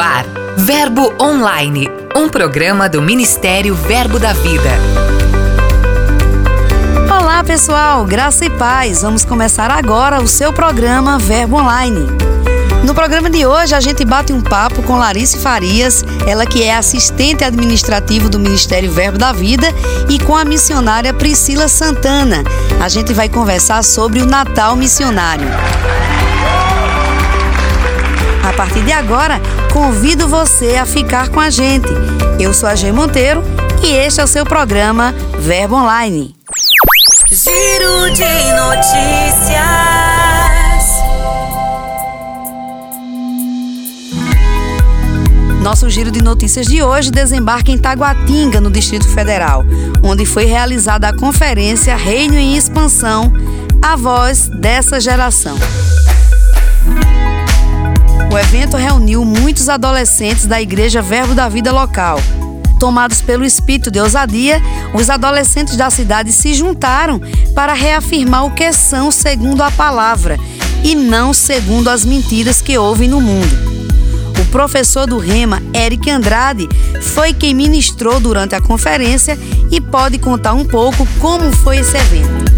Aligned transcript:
Ar, 0.00 0.24
Verbo 0.56 1.12
Online, 1.20 1.86
um 2.16 2.26
programa 2.26 2.88
do 2.88 3.02
Ministério 3.02 3.74
Verbo 3.74 4.18
da 4.18 4.32
Vida. 4.32 4.70
Olá, 7.06 7.44
pessoal, 7.44 8.02
graça 8.06 8.46
e 8.46 8.50
paz. 8.50 9.02
Vamos 9.02 9.26
começar 9.26 9.70
agora 9.70 10.22
o 10.22 10.26
seu 10.26 10.54
programa 10.54 11.18
Verbo 11.18 11.56
Online. 11.56 12.06
No 12.82 12.94
programa 12.94 13.28
de 13.28 13.44
hoje, 13.44 13.74
a 13.74 13.80
gente 13.80 14.02
bate 14.02 14.32
um 14.32 14.40
papo 14.40 14.82
com 14.84 14.96
Larice 14.96 15.36
Farias, 15.38 16.02
ela 16.26 16.46
que 16.46 16.62
é 16.62 16.74
assistente 16.74 17.44
administrativo 17.44 18.30
do 18.30 18.38
Ministério 18.38 18.90
Verbo 18.90 19.18
da 19.18 19.32
Vida, 19.32 19.68
e 20.08 20.18
com 20.18 20.34
a 20.34 20.46
missionária 20.46 21.12
Priscila 21.12 21.68
Santana. 21.68 22.42
A 22.82 22.88
gente 22.88 23.12
vai 23.12 23.28
conversar 23.28 23.84
sobre 23.84 24.22
o 24.22 24.26
Natal 24.26 24.74
Missionário. 24.76 25.48
A 28.60 28.64
partir 28.64 28.84
de 28.84 28.92
agora, 28.92 29.40
convido 29.72 30.28
você 30.28 30.76
a 30.76 30.84
ficar 30.84 31.30
com 31.30 31.40
a 31.40 31.48
gente. 31.48 31.88
Eu 32.38 32.52
sou 32.52 32.68
a 32.68 32.74
G 32.74 32.92
Monteiro 32.92 33.42
e 33.82 33.86
este 33.86 34.20
é 34.20 34.24
o 34.24 34.26
seu 34.26 34.44
programa 34.44 35.14
Verbo 35.38 35.76
Online. 35.76 36.36
Giro 37.30 38.10
de 38.12 38.52
notícias. 38.52 39.60
Nosso 45.62 45.88
giro 45.88 46.10
de 46.10 46.20
notícias 46.22 46.66
de 46.66 46.82
hoje 46.82 47.10
desembarca 47.10 47.70
em 47.70 47.78
Taguatinga, 47.78 48.60
no 48.60 48.70
Distrito 48.70 49.08
Federal, 49.08 49.64
onde 50.02 50.26
foi 50.26 50.44
realizada 50.44 51.08
a 51.08 51.16
conferência 51.16 51.96
Reino 51.96 52.34
em 52.34 52.58
Expansão, 52.58 53.32
a 53.80 53.96
voz 53.96 54.48
dessa 54.48 55.00
geração. 55.00 55.56
O 58.32 58.38
evento 58.38 58.76
reuniu 58.76 59.24
muitos 59.24 59.68
adolescentes 59.68 60.46
da 60.46 60.62
Igreja 60.62 61.02
Verbo 61.02 61.34
da 61.34 61.48
Vida 61.48 61.72
local. 61.72 62.16
Tomados 62.78 63.20
pelo 63.20 63.44
espírito 63.44 63.90
de 63.90 63.98
ousadia, 63.98 64.62
os 64.94 65.10
adolescentes 65.10 65.76
da 65.76 65.90
cidade 65.90 66.32
se 66.32 66.54
juntaram 66.54 67.20
para 67.56 67.72
reafirmar 67.72 68.44
o 68.44 68.52
que 68.52 68.72
são 68.72 69.10
segundo 69.10 69.62
a 69.62 69.70
palavra 69.72 70.38
e 70.84 70.94
não 70.94 71.32
segundo 71.32 71.90
as 71.90 72.04
mentiras 72.04 72.62
que 72.62 72.78
ouvem 72.78 73.08
no 73.08 73.20
mundo. 73.20 73.52
O 74.40 74.44
professor 74.52 75.08
do 75.08 75.18
Rema, 75.18 75.60
Eric 75.74 76.08
Andrade, 76.08 76.68
foi 77.02 77.34
quem 77.34 77.52
ministrou 77.52 78.20
durante 78.20 78.54
a 78.54 78.60
conferência 78.60 79.36
e 79.72 79.80
pode 79.80 80.18
contar 80.18 80.54
um 80.54 80.64
pouco 80.64 81.04
como 81.18 81.52
foi 81.56 81.78
esse 81.78 81.96
evento. 81.96 82.49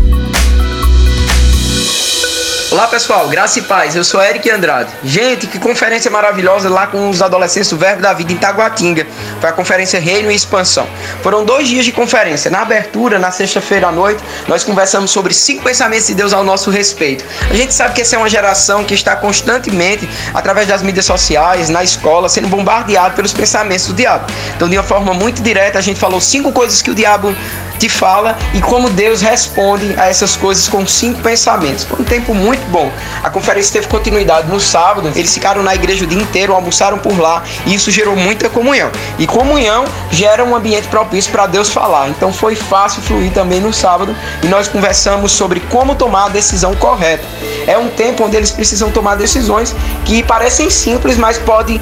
Olá 2.72 2.86
pessoal, 2.86 3.28
graça 3.28 3.58
e 3.58 3.62
paz, 3.62 3.94
eu 3.94 4.02
sou 4.02 4.18
Eric 4.22 4.50
Andrade. 4.50 4.90
Gente, 5.04 5.46
que 5.46 5.58
conferência 5.58 6.10
maravilhosa 6.10 6.70
lá 6.70 6.86
com 6.86 7.10
os 7.10 7.20
adolescentes 7.20 7.68
do 7.68 7.76
Verbo 7.76 8.00
da 8.00 8.14
Vida 8.14 8.32
em 8.32 8.36
Taguatinga. 8.38 9.06
Foi 9.38 9.50
a 9.50 9.52
conferência 9.52 10.00
Reino 10.00 10.32
e 10.32 10.34
Expansão. 10.34 10.88
Foram 11.22 11.44
dois 11.44 11.68
dias 11.68 11.84
de 11.84 11.92
conferência. 11.92 12.50
Na 12.50 12.62
abertura, 12.62 13.18
na 13.18 13.30
sexta-feira 13.30 13.88
à 13.88 13.92
noite, 13.92 14.24
nós 14.48 14.64
conversamos 14.64 15.10
sobre 15.10 15.34
cinco 15.34 15.62
pensamentos 15.62 16.06
de 16.06 16.14
Deus 16.14 16.32
ao 16.32 16.42
nosso 16.42 16.70
respeito. 16.70 17.26
A 17.50 17.54
gente 17.54 17.74
sabe 17.74 17.94
que 17.94 18.00
essa 18.00 18.16
é 18.16 18.18
uma 18.18 18.30
geração 18.30 18.84
que 18.84 18.94
está 18.94 19.16
constantemente, 19.16 20.08
através 20.32 20.66
das 20.66 20.82
mídias 20.82 21.04
sociais, 21.04 21.68
na 21.68 21.84
escola, 21.84 22.26
sendo 22.30 22.48
bombardeado 22.48 23.14
pelos 23.14 23.34
pensamentos 23.34 23.86
do 23.88 23.92
diabo. 23.92 24.24
Então, 24.56 24.66
de 24.66 24.78
uma 24.78 24.82
forma 24.82 25.12
muito 25.12 25.42
direta, 25.42 25.78
a 25.78 25.82
gente 25.82 26.00
falou 26.00 26.22
cinco 26.22 26.50
coisas 26.52 26.80
que 26.80 26.90
o 26.90 26.94
diabo 26.94 27.36
te 27.82 27.88
fala 27.88 28.38
e 28.54 28.60
como 28.60 28.88
Deus 28.90 29.20
responde 29.22 29.92
a 29.98 30.06
essas 30.06 30.36
coisas 30.36 30.68
com 30.68 30.86
cinco 30.86 31.20
pensamentos. 31.20 31.82
Foi 31.82 31.98
um 31.98 32.04
tempo 32.04 32.32
muito 32.32 32.64
bom. 32.70 32.88
A 33.24 33.28
conferência 33.28 33.72
teve 33.72 33.88
continuidade 33.88 34.48
no 34.48 34.60
sábado, 34.60 35.10
eles 35.16 35.34
ficaram 35.34 35.64
na 35.64 35.74
igreja 35.74 36.04
o 36.04 36.06
dia 36.06 36.20
inteiro, 36.20 36.54
almoçaram 36.54 36.98
por 36.98 37.18
lá 37.18 37.42
e 37.66 37.74
isso 37.74 37.90
gerou 37.90 38.14
muita 38.14 38.48
comunhão. 38.48 38.88
E 39.18 39.26
comunhão 39.26 39.84
gera 40.12 40.44
um 40.44 40.54
ambiente 40.54 40.86
propício 40.86 41.32
para 41.32 41.48
Deus 41.48 41.70
falar. 41.70 42.08
Então 42.08 42.32
foi 42.32 42.54
fácil 42.54 43.02
fluir 43.02 43.32
também 43.32 43.58
no 43.58 43.72
sábado 43.72 44.14
e 44.44 44.46
nós 44.46 44.68
conversamos 44.68 45.32
sobre 45.32 45.58
como 45.58 45.96
tomar 45.96 46.26
a 46.26 46.28
decisão 46.28 46.76
correta. 46.76 47.24
É 47.66 47.76
um 47.76 47.88
tempo 47.88 48.24
onde 48.24 48.36
eles 48.36 48.52
precisam 48.52 48.92
tomar 48.92 49.16
decisões 49.16 49.74
que 50.04 50.22
parecem 50.22 50.70
simples, 50.70 51.16
mas 51.16 51.36
podem 51.38 51.80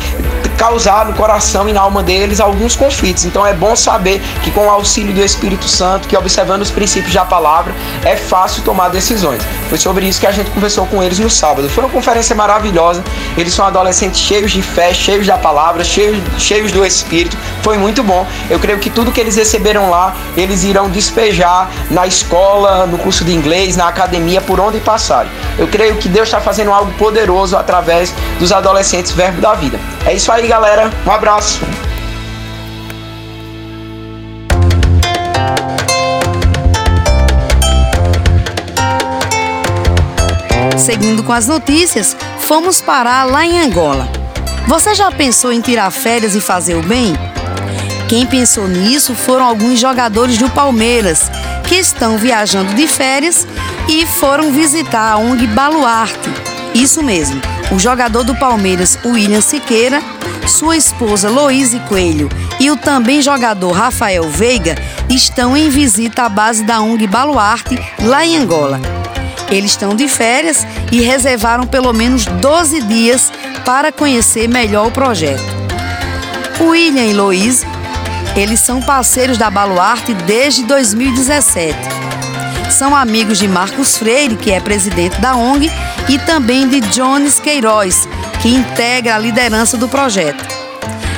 causar 0.61 1.07
no 1.07 1.15
coração 1.15 1.67
e 1.71 1.73
na 1.73 1.81
alma 1.81 2.03
deles 2.03 2.39
alguns 2.39 2.77
conflitos. 2.77 3.25
Então 3.25 3.47
é 3.47 3.55
bom 3.55 3.75
saber 3.75 4.21
que 4.45 4.51
com 4.51 4.67
o 4.67 4.71
auxílio 4.71 5.15
do 5.15 5.23
Espírito 5.23 5.67
Santo, 5.67 5.90
que 5.99 6.17
observando 6.17 6.63
os 6.63 6.71
princípios 6.71 7.13
da 7.13 7.25
palavra, 7.25 7.75
é 8.05 8.17
fácil 8.17 8.63
tomar 8.63 8.89
decisões. 8.89 9.43
Foi 9.69 9.79
sobre 9.79 10.07
isso 10.07 10.21
que 10.21 10.27
a 10.27 10.33
gente 10.33 10.51
conversou 10.51 10.87
com 10.87 11.03
eles 11.03 11.19
no 11.19 11.31
sábado. 11.31 11.69
Foi 11.69 11.85
uma 11.85 11.91
conferência 11.91 12.35
maravilhosa. 12.35 13.03
Eles 13.37 13.53
são 13.55 13.65
adolescentes 13.67 14.21
cheios 14.21 14.51
de 14.51 14.63
fé, 14.63 14.93
cheios 14.93 15.27
da 15.27 15.39
palavra, 15.39 15.83
cheios, 15.85 16.19
cheios 16.39 16.73
do 16.73 16.85
Espírito. 16.85 17.37
Foi 17.63 17.79
muito 17.79 18.03
bom. 18.03 18.27
Eu 18.49 18.59
creio 18.59 18.79
que 18.79 18.91
tudo 18.91 19.13
que 19.13 19.21
eles 19.21 19.37
receberam 19.37 19.91
lá, 19.91 20.15
eles 20.37 20.65
irão 20.65 20.89
despejar 20.89 21.71
na 21.91 22.07
escola, 22.07 22.87
no 22.87 22.99
curso 22.99 23.25
de 23.25 23.33
inglês, 23.33 23.77
na 23.77 23.89
academia, 23.89 24.41
por 24.41 24.61
onde 24.61 24.79
passarem. 24.81 25.31
Eu 25.59 25.69
creio 25.69 25.97
que 25.97 26.09
Deus 26.09 26.29
está 26.29 26.41
fazendo 26.41 26.73
algo 26.73 26.93
poderoso 26.93 27.57
através 27.57 28.15
dos 28.39 28.53
adolescentes 28.53 29.13
Verbo 29.13 29.41
da 29.41 29.55
Vida. 29.55 29.79
É 30.07 30.15
isso 30.15 30.31
aí, 30.31 30.47
galera. 30.47 30.91
Um 31.07 31.11
abraço. 31.11 31.61
Seguindo 40.91 41.23
com 41.23 41.33
as 41.33 41.47
notícias, 41.47 42.17
fomos 42.41 42.81
parar 42.81 43.23
lá 43.23 43.47
em 43.47 43.61
Angola. 43.61 44.09
Você 44.67 44.93
já 44.93 45.09
pensou 45.13 45.53
em 45.53 45.61
tirar 45.61 45.89
férias 45.93 46.35
e 46.35 46.41
fazer 46.41 46.75
o 46.75 46.83
bem? 46.83 47.15
Quem 48.09 48.27
pensou 48.27 48.67
nisso 48.67 49.15
foram 49.15 49.45
alguns 49.45 49.79
jogadores 49.79 50.37
do 50.37 50.51
Palmeiras 50.51 51.31
que 51.69 51.77
estão 51.77 52.19
viajando 52.19 52.75
de 52.75 52.89
férias 52.89 53.47
e 53.89 54.05
foram 54.05 54.51
visitar 54.51 55.13
a 55.13 55.17
ONG 55.17 55.47
Baluarte. 55.47 56.29
Isso 56.75 57.05
mesmo, 57.05 57.41
o 57.71 57.79
jogador 57.79 58.25
do 58.25 58.35
Palmeiras, 58.35 58.99
William 59.05 59.41
Siqueira, 59.41 60.03
sua 60.45 60.77
esposa 60.77 61.31
Loíse 61.31 61.79
Coelho 61.89 62.29
e 62.59 62.69
o 62.69 62.77
também 62.77 63.23
jogador 63.23 63.71
Rafael 63.71 64.29
Veiga 64.29 64.75
estão 65.09 65.57
em 65.57 65.69
visita 65.69 66.25
à 66.25 66.29
base 66.29 66.65
da 66.65 66.81
ONG 66.81 67.07
Baluarte, 67.07 67.79
lá 68.01 68.27
em 68.27 68.37
Angola. 68.37 69.00
Eles 69.51 69.73
estão 69.73 69.95
de 69.95 70.07
férias 70.09 70.67
e 70.93 71.01
reservaram 71.01 71.67
pelo 71.67 71.93
menos 71.93 72.25
12 72.25 72.83
dias 72.83 73.33
para 73.65 73.91
conhecer 73.91 74.49
melhor 74.49 74.87
o 74.87 74.91
projeto. 74.91 75.43
William 76.61 77.05
e 77.05 77.15
Loíse, 77.15 77.67
eles 78.37 78.61
são 78.61 78.81
parceiros 78.81 79.39
da 79.39 79.51
Baluarte 79.51 80.15
desde 80.15 80.63
2017. 80.65 81.77
São 82.71 82.95
amigos 82.95 83.39
de 83.39 83.49
Marcos 83.49 83.99
Freire, 83.99 84.37
que 84.37 84.53
é 84.53 84.61
presidente 84.61 85.21
da 85.21 85.35
ONG, 85.35 85.71
e 86.09 86.19
também 86.21 86.69
de 86.69 86.81
Jones 86.81 87.41
Queiroz, 87.41 88.09
que 88.41 88.49
integra 88.49 89.17
a 89.17 89.19
liderança 89.19 89.77
do 89.77 89.89
projeto. 89.89 90.45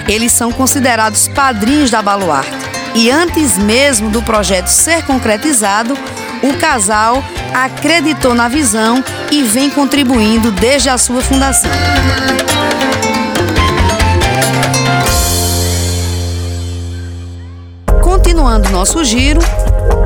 Eles 0.08 0.32
são 0.32 0.50
considerados 0.50 1.28
padrinhos 1.28 1.90
da 1.90 2.00
Baluarte. 2.00 2.50
E 2.94 3.10
antes 3.10 3.56
mesmo 3.58 4.10
do 4.10 4.22
projeto 4.22 4.68
ser 4.68 5.04
concretizado, 5.04 5.96
o 6.42 6.54
casal 6.54 7.22
acreditou 7.54 8.34
na 8.34 8.48
visão 8.48 9.02
e 9.30 9.42
vem 9.42 9.70
contribuindo 9.70 10.50
desde 10.50 10.88
a 10.88 10.98
sua 10.98 11.20
fundação. 11.20 11.70
Continuando 18.02 18.70
nosso 18.70 19.04
giro, 19.04 19.40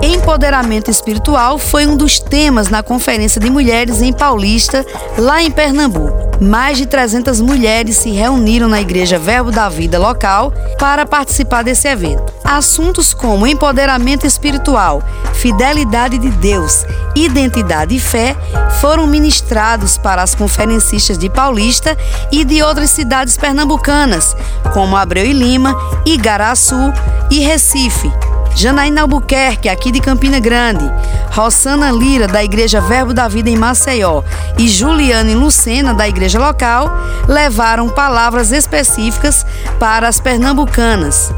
empoderamento 0.02 0.90
espiritual 0.90 1.58
foi 1.58 1.86
um 1.86 1.96
dos 1.96 2.18
temas 2.18 2.68
na 2.68 2.82
Conferência 2.82 3.40
de 3.40 3.50
Mulheres 3.50 4.02
em 4.02 4.12
Paulista, 4.12 4.84
lá 5.18 5.42
em 5.42 5.50
Pernambuco 5.50 6.25
mais 6.40 6.78
de 6.78 6.86
300 6.86 7.40
mulheres 7.40 7.96
se 7.96 8.10
reuniram 8.10 8.68
na 8.68 8.80
Igreja 8.80 9.18
Verbo 9.18 9.50
da 9.50 9.68
Vida 9.68 9.98
local 9.98 10.52
para 10.78 11.06
participar 11.06 11.62
desse 11.62 11.88
evento. 11.88 12.32
Assuntos 12.44 13.12
como 13.12 13.46
empoderamento 13.46 14.26
espiritual, 14.26 15.02
fidelidade 15.34 16.18
de 16.18 16.30
Deus, 16.30 16.84
identidade 17.14 17.94
e 17.94 18.00
fé 18.00 18.36
foram 18.80 19.06
ministrados 19.06 19.96
para 19.98 20.22
as 20.22 20.34
conferencistas 20.34 21.18
de 21.18 21.28
Paulista 21.28 21.96
e 22.30 22.44
de 22.44 22.62
outras 22.62 22.90
cidades 22.90 23.36
pernambucanas, 23.36 24.36
como 24.72 24.96
Abreu 24.96 25.24
e 25.24 25.32
Lima, 25.32 25.74
Igaraçu 26.04 26.92
e 27.30 27.40
Recife. 27.40 28.10
Janaína 28.56 29.02
Albuquerque, 29.02 29.68
aqui 29.68 29.92
de 29.92 30.00
Campina 30.00 30.40
Grande, 30.40 30.90
Rossana 31.30 31.92
Lira, 31.92 32.26
da 32.26 32.42
Igreja 32.42 32.80
Verbo 32.80 33.12
da 33.12 33.28
Vida 33.28 33.50
em 33.50 33.56
Maceió, 33.56 34.22
e 34.56 34.66
Juliane 34.66 35.34
Lucena, 35.34 35.92
da 35.92 36.08
igreja 36.08 36.38
local, 36.38 36.90
levaram 37.28 37.86
palavras 37.90 38.52
específicas 38.52 39.44
para 39.78 40.08
as 40.08 40.20
pernambucanas. 40.20 41.30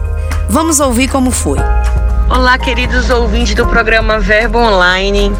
Vamos 0.48 0.78
ouvir 0.78 1.08
como 1.08 1.32
foi. 1.32 1.58
Olá, 2.30 2.56
queridos 2.56 3.10
ouvintes 3.10 3.52
do 3.56 3.66
programa 3.66 4.20
Verbo 4.20 4.58
Online. 4.60 5.32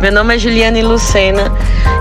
Meu 0.00 0.12
nome 0.12 0.34
é 0.34 0.38
Juliane 0.38 0.82
Lucena 0.82 1.50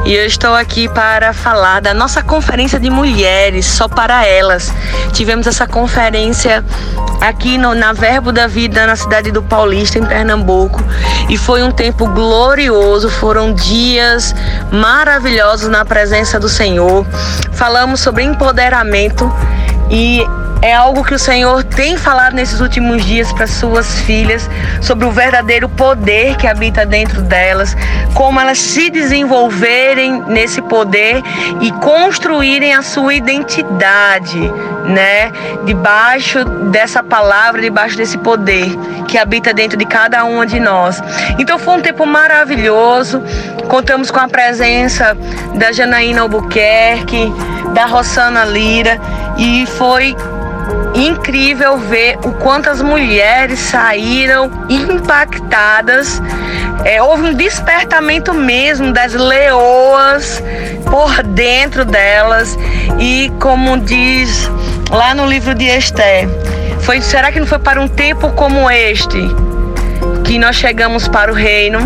e 0.06 0.14
eu 0.14 0.26
estou 0.26 0.54
aqui 0.54 0.90
para 0.90 1.32
falar 1.32 1.80
da 1.80 1.94
nossa 1.94 2.22
conferência 2.22 2.80
de 2.80 2.90
mulheres, 2.90 3.66
só 3.66 3.88
para 3.88 4.26
elas. 4.26 4.74
Tivemos 5.14 5.48
essa 5.48 5.66
conferência 5.66 6.64
aqui 7.22 7.58
no, 7.58 7.74
na 7.74 7.94
Verbo 7.94 8.32
da 8.32 8.48
Vida, 8.48 8.86
na 8.86 8.96
cidade 8.96 9.32
do 9.32 9.42
Paulista, 9.42 9.98
em 9.98 10.06
Pernambuco, 10.06 10.84
e 11.30 11.38
foi 11.38 11.64
um 11.64 11.72
tempo 11.72 12.06
glorioso, 12.08 13.10
foram 13.10 13.54
dias 13.54 14.36
maravilhosos 14.72 15.70
na 15.70 15.86
presença 15.86 16.38
do 16.40 16.50
Senhor. 16.50 17.06
Falamos 17.54 18.02
sobre 18.02 18.24
empoderamento 18.24 19.32
e 19.90 20.26
é 20.64 20.74
algo 20.74 21.04
que 21.04 21.14
o 21.14 21.20
Senhor 21.20 21.62
tem 21.62 21.98
falado 21.98 22.36
nesses 22.36 22.62
últimos 22.62 23.04
dias 23.06 23.34
para 23.34 23.46
suas 23.46 24.00
filhas 24.04 24.50
sobre 24.82 25.06
o 25.06 25.12
verdadeiro 25.12 25.68
poder 25.68 26.38
que 26.38 26.48
habita 26.48 26.86
dentro 26.86 27.22
delas, 27.22 27.76
como 28.14 28.40
elas 28.40 28.60
se 28.60 28.90
desenvolverem 28.90 30.22
nesse 30.22 30.62
poder 30.62 31.22
e 31.60 31.70
construírem 31.74 32.74
a 32.74 32.82
sua 32.82 33.14
identidade, 33.14 34.40
né? 34.86 35.34
Debaixo 35.66 36.46
dessa 36.72 37.04
palavra, 37.04 37.60
debaixo 37.60 37.98
desse 37.98 38.18
poder 38.18 38.74
que 39.10 39.18
habita 39.18 39.54
dentro 39.54 39.78
de 39.78 39.86
cada 39.86 40.24
uma 40.24 40.46
de 40.48 40.62
nós. 40.62 41.04
Então 41.38 41.60
foi 41.60 41.74
um 41.74 41.82
tempo 41.82 42.06
maravilhoso. 42.06 43.22
Contamos 43.68 44.10
com 44.10 44.20
a 44.22 44.30
presença 44.30 45.14
da 45.56 45.74
Janaína 45.74 46.22
Albuquerque, 46.22 47.34
da 47.74 47.86
Rossana 47.86 48.46
Lira 48.46 48.98
e 49.38 49.66
foi 49.66 50.16
incrível 50.96 51.78
ver 51.78 52.18
o 52.24 52.32
quanto 52.34 52.70
as 52.70 52.82
mulheres 52.82 53.60
saíram 53.60 54.50
impactadas. 54.70 56.22
É, 56.86 57.02
houve 57.02 57.30
um 57.30 57.34
despertamento 57.34 58.34
mesmo 58.34 58.92
das 58.92 59.14
leoas 59.14 60.44
por 60.90 61.24
dentro 61.24 61.86
delas 61.86 62.58
e 63.00 63.32
como 63.40 63.78
diz 63.78 64.50
lá 64.90 65.16
no 65.16 65.26
livro 65.26 65.56
de 65.56 65.66
Esther, 65.66 66.28
foi 66.82 67.02
será 67.02 67.32
que 67.32 67.40
não 67.40 67.48
foi 67.48 67.60
para 67.60 67.82
um 67.82 67.88
tempo 67.88 68.30
como 68.34 68.70
este 68.70 69.20
que 70.24 70.38
nós 70.38 70.56
chegamos 70.56 71.08
para 71.08 71.32
o 71.32 71.36
reino? 71.36 71.80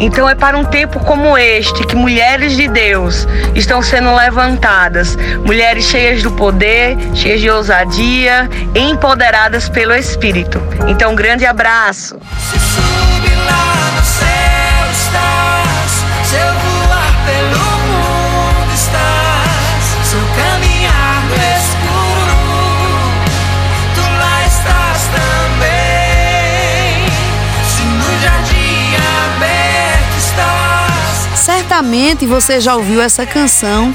Então 0.00 0.26
é 0.26 0.34
para 0.34 0.56
um 0.56 0.64
tempo 0.64 0.98
como 1.00 1.36
este 1.36 1.86
que 1.86 1.94
mulheres 1.94 2.56
de 2.56 2.66
Deus 2.66 3.28
estão 3.54 3.82
sendo 3.82 4.14
levantadas, 4.14 5.14
mulheres 5.44 5.84
cheias 5.84 6.22
do 6.22 6.30
poder, 6.32 6.96
cheias 7.14 7.40
de 7.40 7.50
ousadia, 7.50 8.48
empoderadas 8.74 9.68
pelo 9.68 9.94
Espírito. 9.94 10.58
Então, 10.88 11.12
um 11.12 11.14
grande 11.14 11.44
abraço. 11.44 12.18
Certamente 31.80 32.26
você 32.26 32.60
já 32.60 32.76
ouviu 32.76 33.00
essa 33.00 33.24
canção 33.24 33.94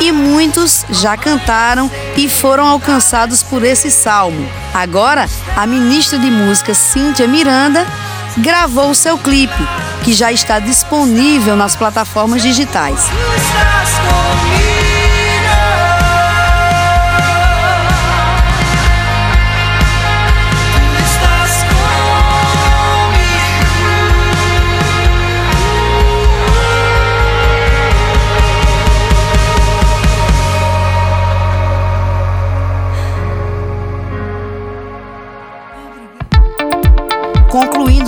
e 0.00 0.10
muitos 0.10 0.86
já 0.88 1.18
cantaram 1.18 1.90
e 2.16 2.30
foram 2.30 2.66
alcançados 2.66 3.42
por 3.42 3.62
esse 3.62 3.90
salmo. 3.90 4.48
Agora, 4.72 5.28
a 5.54 5.66
ministra 5.66 6.18
de 6.18 6.30
música 6.30 6.72
Cíntia 6.72 7.28
Miranda 7.28 7.86
gravou 8.38 8.94
seu 8.94 9.18
clipe, 9.18 9.52
que 10.02 10.14
já 10.14 10.32
está 10.32 10.58
disponível 10.58 11.56
nas 11.56 11.76
plataformas 11.76 12.40
digitais. 12.40 13.04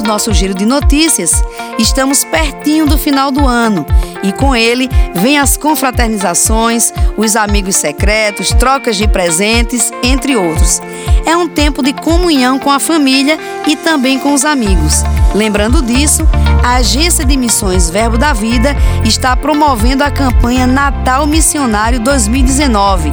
Nosso 0.09 0.33
giro 0.33 0.55
de 0.55 0.65
notícias, 0.65 1.45
estamos 1.79 2.25
pertinho 2.25 2.87
do 2.87 2.97
final 2.97 3.31
do 3.31 3.47
ano 3.47 3.85
e 4.23 4.33
com 4.33 4.57
ele 4.57 4.89
vem 5.17 5.39
as 5.39 5.59
confraternizações, 5.59 6.95
os 7.15 7.37
amigos 7.37 7.77
secretos, 7.77 8.49
trocas 8.49 8.97
de 8.97 9.07
presentes, 9.07 9.93
entre 10.03 10.35
outros. 10.35 10.81
É 11.27 11.37
um 11.37 11.47
tempo 11.47 11.83
de 11.83 11.93
comunhão 11.93 12.59
com 12.59 12.71
a 12.71 12.81
família 12.81 13.39
e 13.67 13.77
também 13.77 14.19
com 14.19 14.33
os 14.33 14.47
amigos. 14.47 15.05
Lembrando 15.35 15.83
disso, 15.83 16.27
a 16.65 16.77
Agência 16.77 17.23
de 17.23 17.37
Missões 17.37 17.91
Verbo 17.91 18.17
da 18.17 18.33
Vida 18.33 18.75
está 19.05 19.37
promovendo 19.37 20.03
a 20.03 20.11
campanha 20.11 20.67
Natal 20.67 21.27
Missionário 21.27 22.01
2019. 22.01 23.13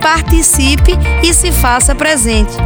Participe 0.00 0.92
e 1.24 1.34
se 1.34 1.50
faça 1.50 1.92
presente. 1.92 2.56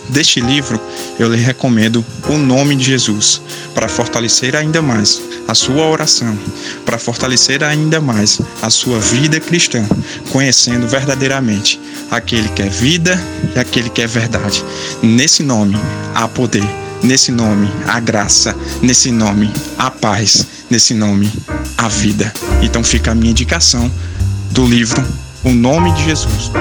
deste 0.10 0.40
livro, 0.40 0.80
eu 1.18 1.32
lhe 1.34 1.42
recomendo 1.42 2.06
o 2.30 2.38
nome 2.38 2.76
de 2.76 2.84
Jesus, 2.84 3.42
para 3.74 3.88
fortalecer 3.88 4.56
ainda 4.56 4.82
mais 4.82 5.22
a 5.48 5.56
sua 5.56 5.86
oração, 5.88 6.38
para 6.86 6.98
fortalecer 6.98 7.64
ainda 7.64 8.00
mais 8.00 8.40
a 8.62 8.70
sua 8.70 9.00
vida 9.00 9.40
cristã, 9.40 9.86
conhecendo 10.32 10.88
verdadeiramente 10.88 11.80
aquele 12.12 12.48
que 12.50 12.62
é 12.62 12.70
vida 12.70 13.20
e 13.56 13.60
aquele 13.60 13.90
que 13.90 14.02
é 14.02 14.08
verdade. 14.08 14.64
Nesse 15.02 15.44
nome 15.44 15.78
há 16.14 16.28
poder, 16.28 16.64
nesse 17.04 17.32
nome 17.32 17.72
há 17.88 18.00
graça, 18.00 18.56
nesse 18.82 19.12
nome 19.12 19.52
há 19.78 19.92
paz, 19.92 20.48
nesse 20.70 20.94
nome 20.94 21.32
há 21.78 21.88
vida. 21.88 22.32
Então 22.62 22.84
fica 22.84 23.12
a 23.12 23.16
minha 23.16 23.32
indicação 23.32 23.92
do 24.52 24.66
livro 24.66 25.04
O 25.44 25.52
Nome 25.52 25.92
de 25.94 26.06
Jesus. 26.06 26.52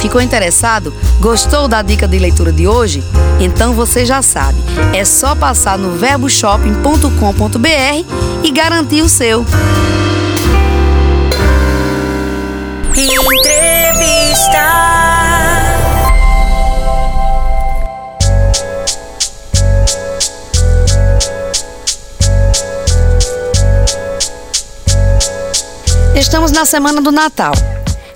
Ficou 0.00 0.20
interessado? 0.20 0.94
Gostou 1.20 1.66
da 1.66 1.82
dica 1.82 2.06
de 2.06 2.18
leitura 2.18 2.52
de 2.52 2.68
hoje? 2.68 3.02
Então 3.40 3.74
você 3.74 4.06
já 4.06 4.22
sabe, 4.22 4.58
é 4.94 5.04
só 5.04 5.34
passar 5.34 5.76
no 5.76 5.96
verboshopping.com.br 5.96 8.44
e 8.44 8.50
garantir 8.52 9.02
o 9.02 9.08
seu. 9.08 9.44
Entrevista. 12.94 13.66
Estamos 26.16 26.50
na 26.50 26.64
semana 26.64 27.02
do 27.02 27.12
Natal. 27.12 27.52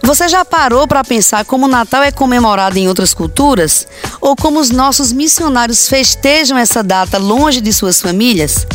Você 0.02 0.26
já 0.26 0.42
parou 0.42 0.88
para 0.88 1.04
pensar 1.04 1.44
como 1.44 1.66
o 1.66 1.68
Natal 1.68 2.02
é 2.02 2.10
comemorado 2.10 2.78
em 2.78 2.88
outras 2.88 3.12
culturas? 3.12 3.86
Ou 4.22 4.34
como 4.34 4.58
os 4.58 4.70
nossos 4.70 5.12
missionários 5.12 5.86
festejam 5.86 6.56
essa 6.56 6.82
data 6.82 7.18
longe 7.18 7.60
de 7.60 7.70
suas 7.74 8.00
famílias? 8.00 8.66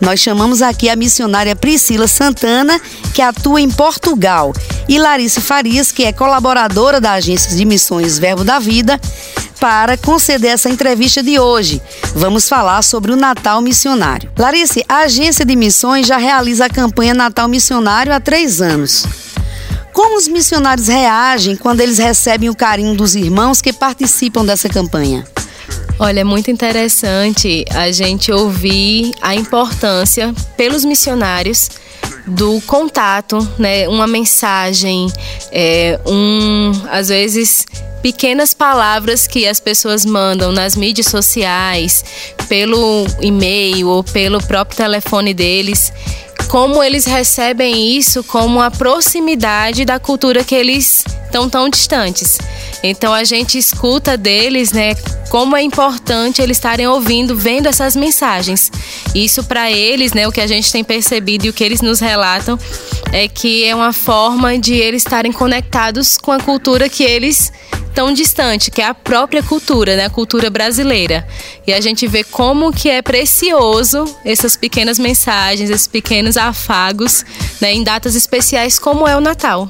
Nós 0.00 0.20
chamamos 0.20 0.62
aqui 0.62 0.88
a 0.88 0.96
missionária 0.96 1.56
Priscila 1.56 2.06
Santana, 2.06 2.80
que 3.14 3.22
atua 3.22 3.60
em 3.60 3.70
Portugal, 3.70 4.52
e 4.88 4.98
Larice 4.98 5.40
Farias, 5.40 5.90
que 5.90 6.04
é 6.04 6.12
colaboradora 6.12 7.00
da 7.00 7.12
Agência 7.12 7.56
de 7.56 7.64
Missões 7.64 8.18
Verbo 8.18 8.44
da 8.44 8.58
Vida, 8.58 9.00
para 9.60 9.96
conceder 9.96 10.52
essa 10.52 10.68
entrevista 10.68 11.22
de 11.22 11.38
hoje. 11.38 11.80
Vamos 12.14 12.48
falar 12.48 12.82
sobre 12.82 13.10
o 13.10 13.16
Natal 13.16 13.60
Missionário. 13.62 14.30
Larice, 14.38 14.84
a 14.88 14.98
Agência 14.98 15.44
de 15.44 15.56
Missões 15.56 16.06
já 16.06 16.18
realiza 16.18 16.66
a 16.66 16.70
campanha 16.70 17.14
Natal 17.14 17.48
Missionário 17.48 18.12
há 18.12 18.20
três 18.20 18.60
anos. 18.60 19.06
Como 19.92 20.18
os 20.18 20.28
missionários 20.28 20.88
reagem 20.88 21.56
quando 21.56 21.80
eles 21.80 21.96
recebem 21.96 22.50
o 22.50 22.54
carinho 22.54 22.94
dos 22.94 23.14
irmãos 23.14 23.62
que 23.62 23.72
participam 23.72 24.44
dessa 24.44 24.68
campanha? 24.68 25.26
Olha, 25.98 26.20
é 26.20 26.24
muito 26.24 26.50
interessante 26.50 27.64
a 27.70 27.90
gente 27.90 28.30
ouvir 28.30 29.12
a 29.22 29.34
importância 29.34 30.34
pelos 30.56 30.84
missionários 30.84 31.70
do 32.26 32.60
contato, 32.62 33.38
né? 33.58 33.88
Uma 33.88 34.06
mensagem, 34.06 35.10
é, 35.50 35.98
um, 36.04 36.72
às 36.90 37.08
vezes 37.08 37.64
pequenas 38.02 38.52
palavras 38.52 39.26
que 39.26 39.46
as 39.46 39.58
pessoas 39.58 40.04
mandam 40.04 40.52
nas 40.52 40.76
mídias 40.76 41.06
sociais, 41.06 42.04
pelo 42.46 43.06
e-mail 43.20 43.88
ou 43.88 44.04
pelo 44.04 44.42
próprio 44.42 44.76
telefone 44.76 45.32
deles 45.32 45.92
como 46.48 46.82
eles 46.82 47.04
recebem 47.04 47.96
isso 47.96 48.22
como 48.24 48.60
a 48.60 48.70
proximidade 48.70 49.84
da 49.84 49.98
cultura 49.98 50.44
que 50.44 50.54
eles 50.54 51.04
estão 51.24 51.48
tão 51.48 51.68
distantes. 51.68 52.38
Então 52.82 53.12
a 53.12 53.24
gente 53.24 53.58
escuta 53.58 54.16
deles, 54.16 54.72
né, 54.72 54.94
como 55.28 55.56
é 55.56 55.62
importante 55.62 56.40
eles 56.40 56.56
estarem 56.56 56.86
ouvindo, 56.86 57.36
vendo 57.36 57.66
essas 57.66 57.96
mensagens. 57.96 58.70
Isso 59.14 59.44
para 59.44 59.70
eles, 59.70 60.12
né, 60.12 60.26
o 60.26 60.32
que 60.32 60.40
a 60.40 60.46
gente 60.46 60.70
tem 60.70 60.84
percebido 60.84 61.46
e 61.46 61.50
o 61.50 61.52
que 61.52 61.64
eles 61.64 61.80
nos 61.80 62.00
relatam 62.00 62.58
é 63.12 63.28
que 63.28 63.64
é 63.64 63.74
uma 63.74 63.92
forma 63.92 64.58
de 64.58 64.74
eles 64.74 65.02
estarem 65.02 65.32
conectados 65.32 66.16
com 66.16 66.32
a 66.32 66.38
cultura 66.38 66.88
que 66.88 67.02
eles 67.02 67.52
tão 67.96 68.12
distante, 68.12 68.70
que 68.70 68.82
é 68.82 68.84
a 68.84 68.92
própria 68.92 69.42
cultura, 69.42 69.96
né, 69.96 70.04
a 70.04 70.10
cultura 70.10 70.50
brasileira. 70.50 71.26
E 71.66 71.72
a 71.72 71.80
gente 71.80 72.06
vê 72.06 72.22
como 72.22 72.70
que 72.70 72.90
é 72.90 73.00
precioso 73.00 74.04
essas 74.22 74.54
pequenas 74.54 74.98
mensagens, 74.98 75.70
esses 75.70 75.86
pequenos 75.86 76.36
afagos, 76.36 77.24
né, 77.58 77.72
em 77.72 77.82
datas 77.82 78.14
especiais 78.14 78.78
como 78.78 79.08
é 79.08 79.16
o 79.16 79.20
Natal. 79.20 79.66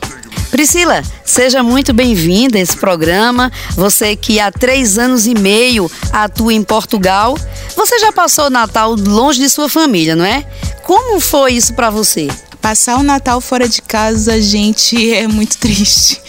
Priscila, 0.51 1.05
seja 1.25 1.63
muito 1.63 1.93
bem-vinda 1.93 2.59
a 2.59 2.61
esse 2.61 2.77
programa. 2.77 3.53
Você 3.77 4.17
que 4.17 4.41
há 4.41 4.51
três 4.51 4.99
anos 4.99 5.29
e 5.29 5.35
meio 5.35 5.89
atua 6.13 6.53
em 6.53 6.65
Portugal. 6.65 7.39
Você 7.77 8.01
já 8.01 8.11
passou 8.11 8.47
o 8.47 8.51
Natal 8.51 8.97
longe 8.97 9.39
de 9.39 9.49
sua 9.49 9.69
família, 9.69 10.17
não 10.17 10.25
é? 10.25 10.45
Como 10.83 11.21
foi 11.21 11.53
isso 11.53 11.75
para 11.75 11.91
você? 11.91 12.27
Passar 12.61 12.99
o 12.99 13.05
Natal 13.05 13.41
fora 13.41 13.69
de 13.69 13.81
casa, 13.83 14.43
gente, 14.43 15.15
é 15.15 15.29
muito 15.29 15.59
triste. 15.59 16.21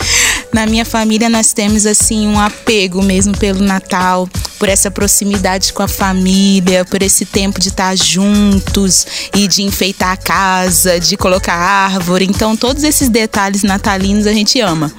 Na 0.54 0.66
minha 0.66 0.86
família 0.86 1.30
nós 1.30 1.54
temos 1.54 1.86
assim 1.86 2.28
um 2.28 2.40
apego 2.40 3.04
mesmo 3.04 3.38
pelo 3.38 3.62
Natal, 3.62 4.28
por 4.58 4.70
essa 4.70 4.90
proximidade 4.90 5.72
com 5.74 5.84
a 5.84 5.88
família, 5.88 6.84
por 6.86 7.02
esse 7.02 7.26
tempo 7.26 7.60
de 7.60 7.70
estar 7.70 7.96
juntos 7.96 9.06
e 9.36 9.48
de 9.48 9.62
enfeitar 9.64 10.12
a 10.12 10.18
casa, 10.18 11.00
de 11.00 11.16
colocar 11.16 11.54
árvore. 11.54 12.26
Então 12.26 12.56
todos 12.56 12.84
esses 12.84 13.10
detalhes 13.10 13.64
natalinos 13.64 14.26
a 14.26 14.34
gente 14.34 14.60
ama. 14.60 14.92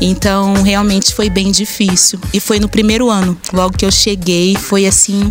Então 0.00 0.54
realmente 0.62 1.14
foi 1.14 1.28
bem 1.28 1.50
difícil 1.50 2.18
e 2.32 2.40
foi 2.40 2.58
no 2.58 2.68
primeiro 2.68 3.10
ano, 3.10 3.38
logo 3.52 3.76
que 3.76 3.84
eu 3.84 3.92
cheguei, 3.92 4.56
foi 4.56 4.86
assim 4.86 5.30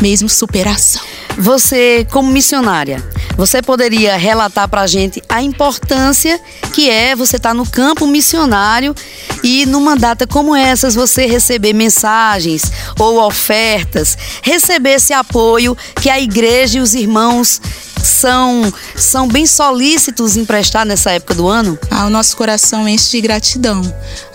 mesmo 0.00 0.28
superação. 0.28 1.02
Você, 1.36 2.06
como 2.10 2.30
missionária, 2.32 3.04
você 3.40 3.62
poderia 3.62 4.18
relatar 4.18 4.68
para 4.68 4.82
a 4.82 4.86
gente 4.86 5.22
a 5.26 5.40
importância 5.40 6.38
que 6.74 6.90
é 6.90 7.16
você 7.16 7.36
estar 7.36 7.48
tá 7.48 7.54
no 7.54 7.64
campo 7.64 8.06
missionário 8.06 8.94
e 9.42 9.64
numa 9.64 9.96
data 9.96 10.26
como 10.26 10.54
essas 10.54 10.94
você 10.94 11.24
receber 11.24 11.72
mensagens 11.72 12.70
ou 12.98 13.18
ofertas, 13.24 14.18
receber 14.42 14.96
esse 14.96 15.14
apoio 15.14 15.74
que 16.02 16.10
a 16.10 16.20
igreja 16.20 16.80
e 16.80 16.82
os 16.82 16.94
irmãos 16.94 17.62
são, 18.04 18.70
são 18.94 19.26
bem 19.26 19.46
solícitos 19.46 20.36
em 20.36 20.44
prestar 20.44 20.84
nessa 20.84 21.10
época 21.12 21.34
do 21.34 21.48
ano? 21.48 21.78
Ah, 21.90 22.04
o 22.04 22.10
nosso 22.10 22.36
coração 22.36 22.86
enche 22.86 23.10
de 23.12 23.22
gratidão. 23.22 23.80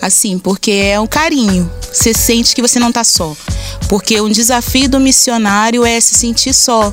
Assim, 0.02 0.36
porque 0.36 0.72
é 0.72 0.98
um 0.98 1.06
carinho. 1.06 1.70
Você 1.92 2.12
sente 2.12 2.56
que 2.56 2.62
você 2.62 2.80
não 2.80 2.88
está 2.88 3.04
só. 3.04 3.36
Porque 3.88 4.20
um 4.20 4.28
desafio 4.28 4.88
do 4.88 4.98
missionário 4.98 5.86
é 5.86 6.00
se 6.00 6.16
sentir 6.16 6.52
só. 6.52 6.92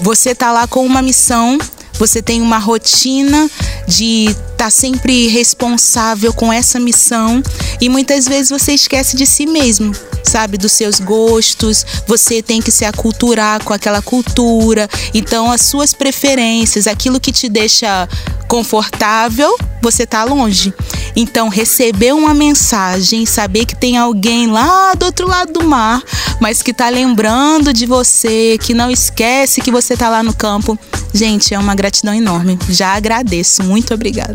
Você 0.00 0.34
tá 0.34 0.52
lá 0.52 0.66
com 0.66 0.86
uma 0.86 1.02
missão, 1.02 1.58
você 1.98 2.22
tem 2.22 2.40
uma 2.40 2.58
rotina 2.58 3.50
de 3.86 4.26
estar 4.26 4.56
tá 4.56 4.70
sempre 4.70 5.28
responsável 5.28 6.32
com 6.32 6.52
essa 6.52 6.78
missão 6.78 7.42
e 7.80 7.88
muitas 7.88 8.26
vezes 8.26 8.50
você 8.50 8.72
esquece 8.72 9.16
de 9.16 9.26
si 9.26 9.46
mesmo 9.46 9.94
sabe, 10.28 10.58
dos 10.58 10.72
seus 10.72 11.00
gostos, 11.00 11.84
você 12.06 12.42
tem 12.42 12.60
que 12.60 12.70
se 12.70 12.84
aculturar 12.84 13.64
com 13.64 13.72
aquela 13.72 14.02
cultura. 14.02 14.88
Então, 15.14 15.50
as 15.50 15.62
suas 15.62 15.92
preferências, 15.92 16.86
aquilo 16.86 17.18
que 17.18 17.32
te 17.32 17.48
deixa 17.48 18.08
confortável, 18.46 19.56
você 19.82 20.06
tá 20.06 20.24
longe. 20.24 20.72
Então, 21.16 21.48
receber 21.48 22.12
uma 22.12 22.32
mensagem, 22.32 23.26
saber 23.26 23.64
que 23.64 23.76
tem 23.76 23.96
alguém 23.96 24.46
lá 24.46 24.94
do 24.94 25.06
outro 25.06 25.26
lado 25.26 25.52
do 25.52 25.64
mar, 25.64 26.02
mas 26.40 26.62
que 26.62 26.72
tá 26.72 26.88
lembrando 26.88 27.72
de 27.72 27.86
você, 27.86 28.58
que 28.62 28.72
não 28.72 28.90
esquece 28.90 29.60
que 29.60 29.70
você 29.70 29.96
tá 29.96 30.08
lá 30.08 30.22
no 30.22 30.34
campo. 30.34 30.78
Gente, 31.12 31.54
é 31.54 31.58
uma 31.58 31.74
gratidão 31.88 32.14
enorme. 32.14 32.58
Já 32.68 32.94
agradeço. 32.94 33.62
Muito 33.62 33.94
obrigada. 33.94 34.34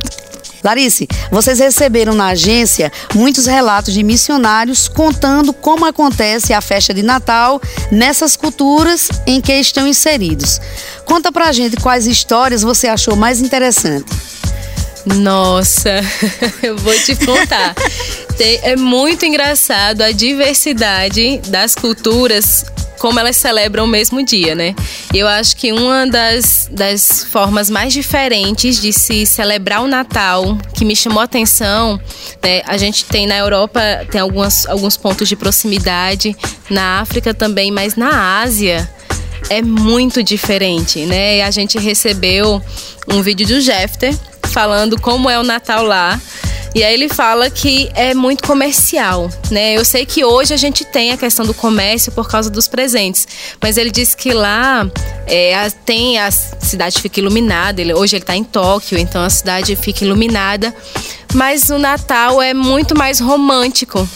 Larice, 0.64 1.08
vocês 1.30 1.60
receberam 1.60 2.14
na 2.14 2.28
agência 2.28 2.92
muitos 3.14 3.48
relatos 3.48 3.94
de 3.94 4.02
missionários 4.02 4.88
contando 4.88 5.52
como 5.52 5.86
acontece 5.86 6.54
a 6.54 6.62
festa 6.62 6.94
de 6.94 7.04
Natal 7.04 7.62
nessas 7.92 8.38
culturas 8.38 9.10
em 9.28 9.42
que 9.42 9.54
estão 9.54 9.86
inseridos. 9.86 10.62
Conta 11.06 11.32
pra 11.34 11.52
gente 11.52 11.76
quais 11.78 12.08
histórias 12.08 12.62
você 12.62 12.88
achou 12.88 13.16
mais 13.16 13.42
interessante. 13.42 14.06
Nossa, 15.06 16.00
eu 16.64 16.78
vou 16.78 16.98
te 16.98 17.14
contar. 17.18 17.76
é 18.64 18.76
muito 18.78 19.26
engraçado 19.26 20.02
a 20.02 20.12
diversidade 20.12 21.40
das 21.50 21.76
culturas 21.76 22.66
como 23.04 23.20
elas 23.20 23.36
celebram 23.36 23.84
o 23.84 23.88
mesmo 23.88 24.24
dia, 24.24 24.56
né? 24.56 24.74
Eu 25.14 25.28
acho 25.28 25.58
que 25.58 25.74
uma 25.74 26.08
das, 26.08 26.70
das 26.72 27.26
formas 27.26 27.70
mais 27.70 27.92
diferentes 27.92 28.80
de 28.80 28.94
se 28.94 29.26
celebrar 29.26 29.82
o 29.82 29.88
Natal, 29.88 30.58
que 30.74 30.86
me 30.86 30.96
chamou 30.96 31.20
a 31.20 31.26
atenção, 31.26 32.00
né? 32.42 32.62
A 32.66 32.78
gente 32.78 33.04
tem 33.04 33.28
na 33.28 33.36
Europa, 33.36 33.82
tem 34.10 34.22
algumas, 34.22 34.66
alguns 34.68 34.96
pontos 34.96 35.28
de 35.28 35.36
proximidade, 35.36 36.34
na 36.70 37.02
África 37.02 37.34
também, 37.34 37.72
mas 37.72 37.98
na 37.98 38.40
Ásia 38.42 38.90
é 39.50 39.62
muito 39.62 40.24
diferente, 40.24 41.06
né? 41.06 41.44
A 41.44 41.52
gente 41.52 41.78
recebeu 41.78 42.62
um 43.10 43.22
vídeo 43.22 43.46
do 43.46 43.60
Jefter 43.60 44.18
falando 44.44 44.98
como 44.98 45.30
é 45.30 45.38
o 45.38 45.44
Natal 45.44 45.84
lá. 45.84 46.18
E 46.76 46.84
aí 46.84 46.94
ele 46.94 47.08
fala 47.08 47.52
que 47.52 47.90
é 47.94 48.16
muito 48.16 48.48
comercial, 48.48 49.30
né? 49.52 49.74
Eu 49.78 49.86
sei 49.86 50.08
que 50.08 50.26
hoje 50.26 50.56
a 50.56 50.58
gente 50.58 50.84
tem 50.84 51.12
a 51.12 51.18
questão 51.18 51.46
do 51.46 51.54
comércio 51.54 52.12
por 52.12 52.28
causa 52.28 52.50
dos 52.50 52.68
presentes, 52.68 53.28
mas 53.62 53.78
ele 53.78 53.92
diz 53.92 54.16
que 54.16 54.34
lá 54.34 54.90
é, 55.28 55.56
a, 55.56 55.70
tem 55.70 56.18
a 56.18 56.32
cidade 56.32 57.00
fica 57.00 57.20
iluminada. 57.20 57.80
Ele, 57.80 57.94
hoje 57.94 58.16
ele 58.16 58.24
está 58.24 58.36
em 58.36 58.44
Tóquio, 58.44 58.98
então 58.98 59.24
a 59.24 59.30
cidade 59.30 59.76
fica 59.76 60.04
iluminada. 60.04 60.74
Mas 61.36 61.70
o 61.70 61.78
Natal 61.78 62.42
é 62.42 62.56
muito 62.56 62.98
mais 62.98 63.20
romântico, 63.20 64.08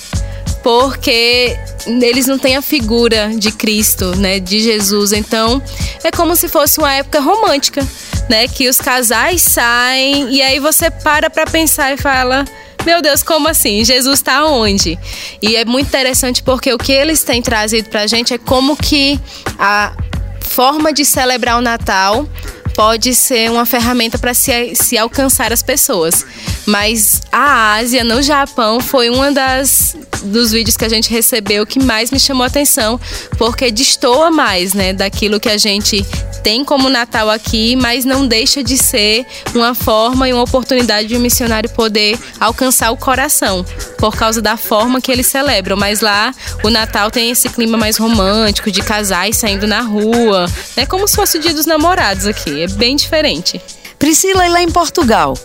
porque 0.67 1.57
eles 1.85 2.27
não 2.27 2.37
têm 2.37 2.57
a 2.57 2.61
figura 2.61 3.31
de 3.33 3.53
Cristo, 3.53 4.13
né, 4.17 4.37
de 4.37 4.59
Jesus. 4.59 5.13
Então, 5.13 5.63
é 6.03 6.11
como 6.11 6.35
se 6.35 6.49
fosse 6.49 6.77
uma 6.77 6.93
época 6.93 7.21
romântica, 7.21 7.87
né, 8.29 8.49
que 8.49 8.67
os 8.67 8.75
casais 8.75 9.41
saem 9.41 10.29
e 10.29 10.41
aí 10.41 10.59
você 10.59 10.91
para 10.91 11.29
para 11.29 11.45
pensar 11.49 11.93
e 11.93 11.97
fala: 11.97 12.43
meu 12.85 13.01
Deus, 13.01 13.23
como 13.23 13.47
assim? 13.47 13.85
Jesus 13.85 14.19
está 14.19 14.45
onde? 14.45 14.99
E 15.41 15.55
é 15.55 15.63
muito 15.63 15.87
interessante 15.87 16.43
porque 16.43 16.73
o 16.73 16.77
que 16.77 16.91
eles 16.91 17.23
têm 17.23 17.41
trazido 17.41 17.87
para 17.87 18.01
a 18.01 18.07
gente 18.07 18.33
é 18.33 18.37
como 18.37 18.75
que 18.75 19.17
a 19.57 19.93
forma 20.41 20.91
de 20.91 21.05
celebrar 21.05 21.57
o 21.59 21.61
Natal 21.61 22.27
pode 22.77 23.15
ser 23.15 23.49
uma 23.49 23.65
ferramenta 23.65 24.19
para 24.19 24.35
se, 24.35 24.75
se 24.75 24.95
alcançar 24.99 25.51
as 25.51 25.63
pessoas. 25.63 26.23
Mas 26.63 27.23
a 27.31 27.73
Ásia, 27.73 28.03
no 28.03 28.21
Japão, 28.21 28.79
foi 28.79 29.09
uma 29.09 29.31
das 29.31 29.97
dos 30.23 30.51
vídeos 30.51 30.75
que 30.75 30.85
a 30.85 30.89
gente 30.89 31.09
recebeu 31.09 31.65
que 31.65 31.79
mais 31.79 32.11
me 32.11 32.19
chamou 32.19 32.43
a 32.43 32.47
atenção, 32.47 32.99
porque 33.37 33.71
destoa 33.71 34.31
mais, 34.31 34.73
né, 34.73 34.91
daquilo 34.91 35.39
que 35.39 35.49
a 35.49 35.57
gente 35.57 36.05
tem 36.43 36.65
como 36.65 36.89
Natal 36.89 37.29
aqui, 37.29 37.75
mas 37.75 38.03
não 38.03 38.27
deixa 38.27 38.63
de 38.63 38.77
ser 38.77 39.25
uma 39.53 39.75
forma 39.75 40.27
e 40.27 40.33
uma 40.33 40.43
oportunidade 40.43 41.07
de 41.07 41.15
um 41.15 41.19
missionário 41.19 41.69
poder 41.69 42.17
alcançar 42.39 42.91
o 42.91 42.97
coração, 42.97 43.65
por 43.97 44.15
causa 44.15 44.41
da 44.41 44.55
forma 44.55 45.01
que 45.01 45.11
eles 45.11 45.27
celebram. 45.27 45.75
Mas 45.75 46.01
lá 46.01 46.33
o 46.63 46.69
Natal 46.69 47.11
tem 47.11 47.31
esse 47.31 47.49
clima 47.49 47.77
mais 47.77 47.97
romântico, 47.97 48.71
de 48.71 48.81
casais 48.81 49.37
saindo 49.37 49.67
na 49.67 49.81
rua, 49.81 50.45
é 50.75 50.81
né, 50.81 50.85
como 50.85 51.07
se 51.07 51.15
fosse 51.15 51.37
o 51.37 51.41
dia 51.41 51.53
dos 51.53 51.65
namorados 51.65 52.25
aqui, 52.25 52.61
é 52.61 52.67
bem 52.67 52.95
diferente. 52.95 53.61
Priscila, 53.97 54.45
e 54.45 54.49
lá 54.49 54.61
em 54.61 54.69
Portugal? 54.69 55.35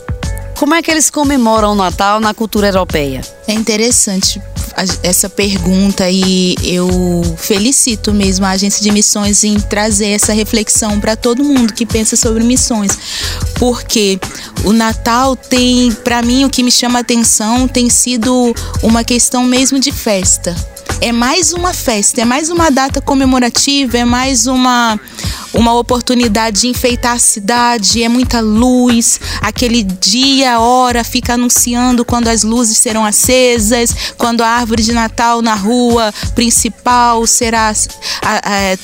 Como 0.59 0.75
é 0.75 0.83
que 0.83 0.91
eles 0.91 1.11
comemoram 1.11 1.73
o 1.73 1.75
Natal 1.75 2.21
na 2.21 2.33
cultura 2.33 2.69
europeia? 2.69 3.21
É 3.47 3.53
interessante 3.53 4.41
essa 5.03 5.29
pergunta 5.29 6.09
e 6.09 6.55
eu 6.63 6.89
felicito 7.37 8.13
mesmo 8.13 8.47
a 8.47 8.51
agência 8.51 8.83
de 8.83 8.91
missões 8.91 9.45
em 9.45 9.59
trazer 9.59 10.09
essa 10.09 10.33
reflexão 10.33 10.99
para 10.99 11.17
todo 11.17 11.45
mundo 11.45 11.73
que 11.73 11.85
pensa 11.85 12.17
sobre 12.17 12.43
missões, 12.43 12.97
porque 13.57 14.19
o 14.65 14.73
Natal 14.73 15.37
tem, 15.37 15.93
para 15.93 16.23
mim, 16.23 16.45
o 16.45 16.51
que 16.51 16.63
me 16.63 16.71
chama 16.71 17.01
a 17.01 17.03
atenção 17.03 17.69
tem 17.69 17.91
sido 17.91 18.55
uma 18.83 19.05
questão 19.05 19.45
mesmo 19.45 19.79
de 19.79 19.93
festa. 19.93 20.55
É 21.01 21.11
mais 21.11 21.53
uma 21.53 21.75
festa, 21.75 22.21
é 22.21 22.25
mais 22.25 22.49
uma 22.49 22.71
data 22.71 23.01
comemorativa, 23.01 23.99
é 23.99 24.05
mais 24.05 24.47
uma 24.47 24.99
uma 25.53 25.75
oportunidade 25.75 26.63
de 26.63 26.69
enfeitar 26.69 27.13
a 27.13 27.19
cidade, 27.19 28.03
é 28.03 28.09
muita 28.09 28.41
luz. 28.41 29.21
Aquele 29.41 29.83
dia, 29.83 30.59
hora, 30.61 31.05
fica 31.05 31.35
anunciando 31.35 32.05
quando 32.05 32.29
as 32.29 32.43
luzes 32.43 32.79
serão 32.79 33.05
acesas, 33.05 34.15
quando 34.17 34.43
a 34.43 34.49
árvore 34.49 34.83
de 34.83 34.93
Natal 34.93 35.43
na 35.43 35.55
rua 35.55 36.13
principal 36.35 37.27
será 37.27 37.73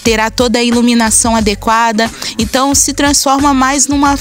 terá 0.03 0.31
toda 0.31 0.59
a 0.59 0.63
iluminação 0.63 1.35
adequada. 1.35 2.11
Então 2.39 2.75
se 2.75 2.93
transforma 2.93 3.55
mais 3.55 3.87
numa 3.87 4.19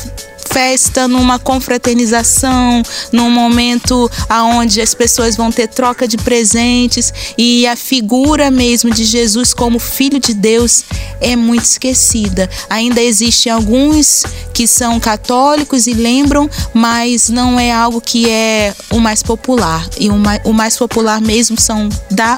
festa, 0.48 1.08
numa 1.08 1.38
confraternização, 1.38 2.82
num 3.12 3.30
momento 3.30 4.10
aonde 4.30 4.82
as 4.82 4.94
pessoas 4.94 5.36
vão 5.36 5.52
ter 5.52 5.68
troca 5.68 6.08
de 6.08 6.18
presentes 6.18 7.14
e 7.38 7.68
a 7.68 7.76
figura 7.76 8.50
mesmo 8.50 8.90
de 8.90 9.04
Jesus 9.04 9.54
como 9.54 9.80
filho 9.80 10.20
de 10.20 10.34
Deus 10.34 10.84
é 11.20 11.36
muito 11.36 11.66
esquecida. 11.66 12.50
Ainda 12.70 13.02
existem 13.02 13.52
alguns 13.52 14.24
que 14.54 14.66
são 14.66 15.00
católicos 15.00 15.86
e 15.88 15.94
lembram, 15.94 16.50
mas 16.74 17.30
não 17.30 17.60
é 17.60 17.72
algo 17.72 18.02
que 18.02 18.30
é 18.30 18.74
o 18.90 19.00
mais 19.00 19.22
popular. 19.22 19.88
E 20.00 20.10
o 20.10 20.54
mais, 20.54 20.78
popular 20.78 21.22
mesmo 21.22 21.60
são 21.60 21.90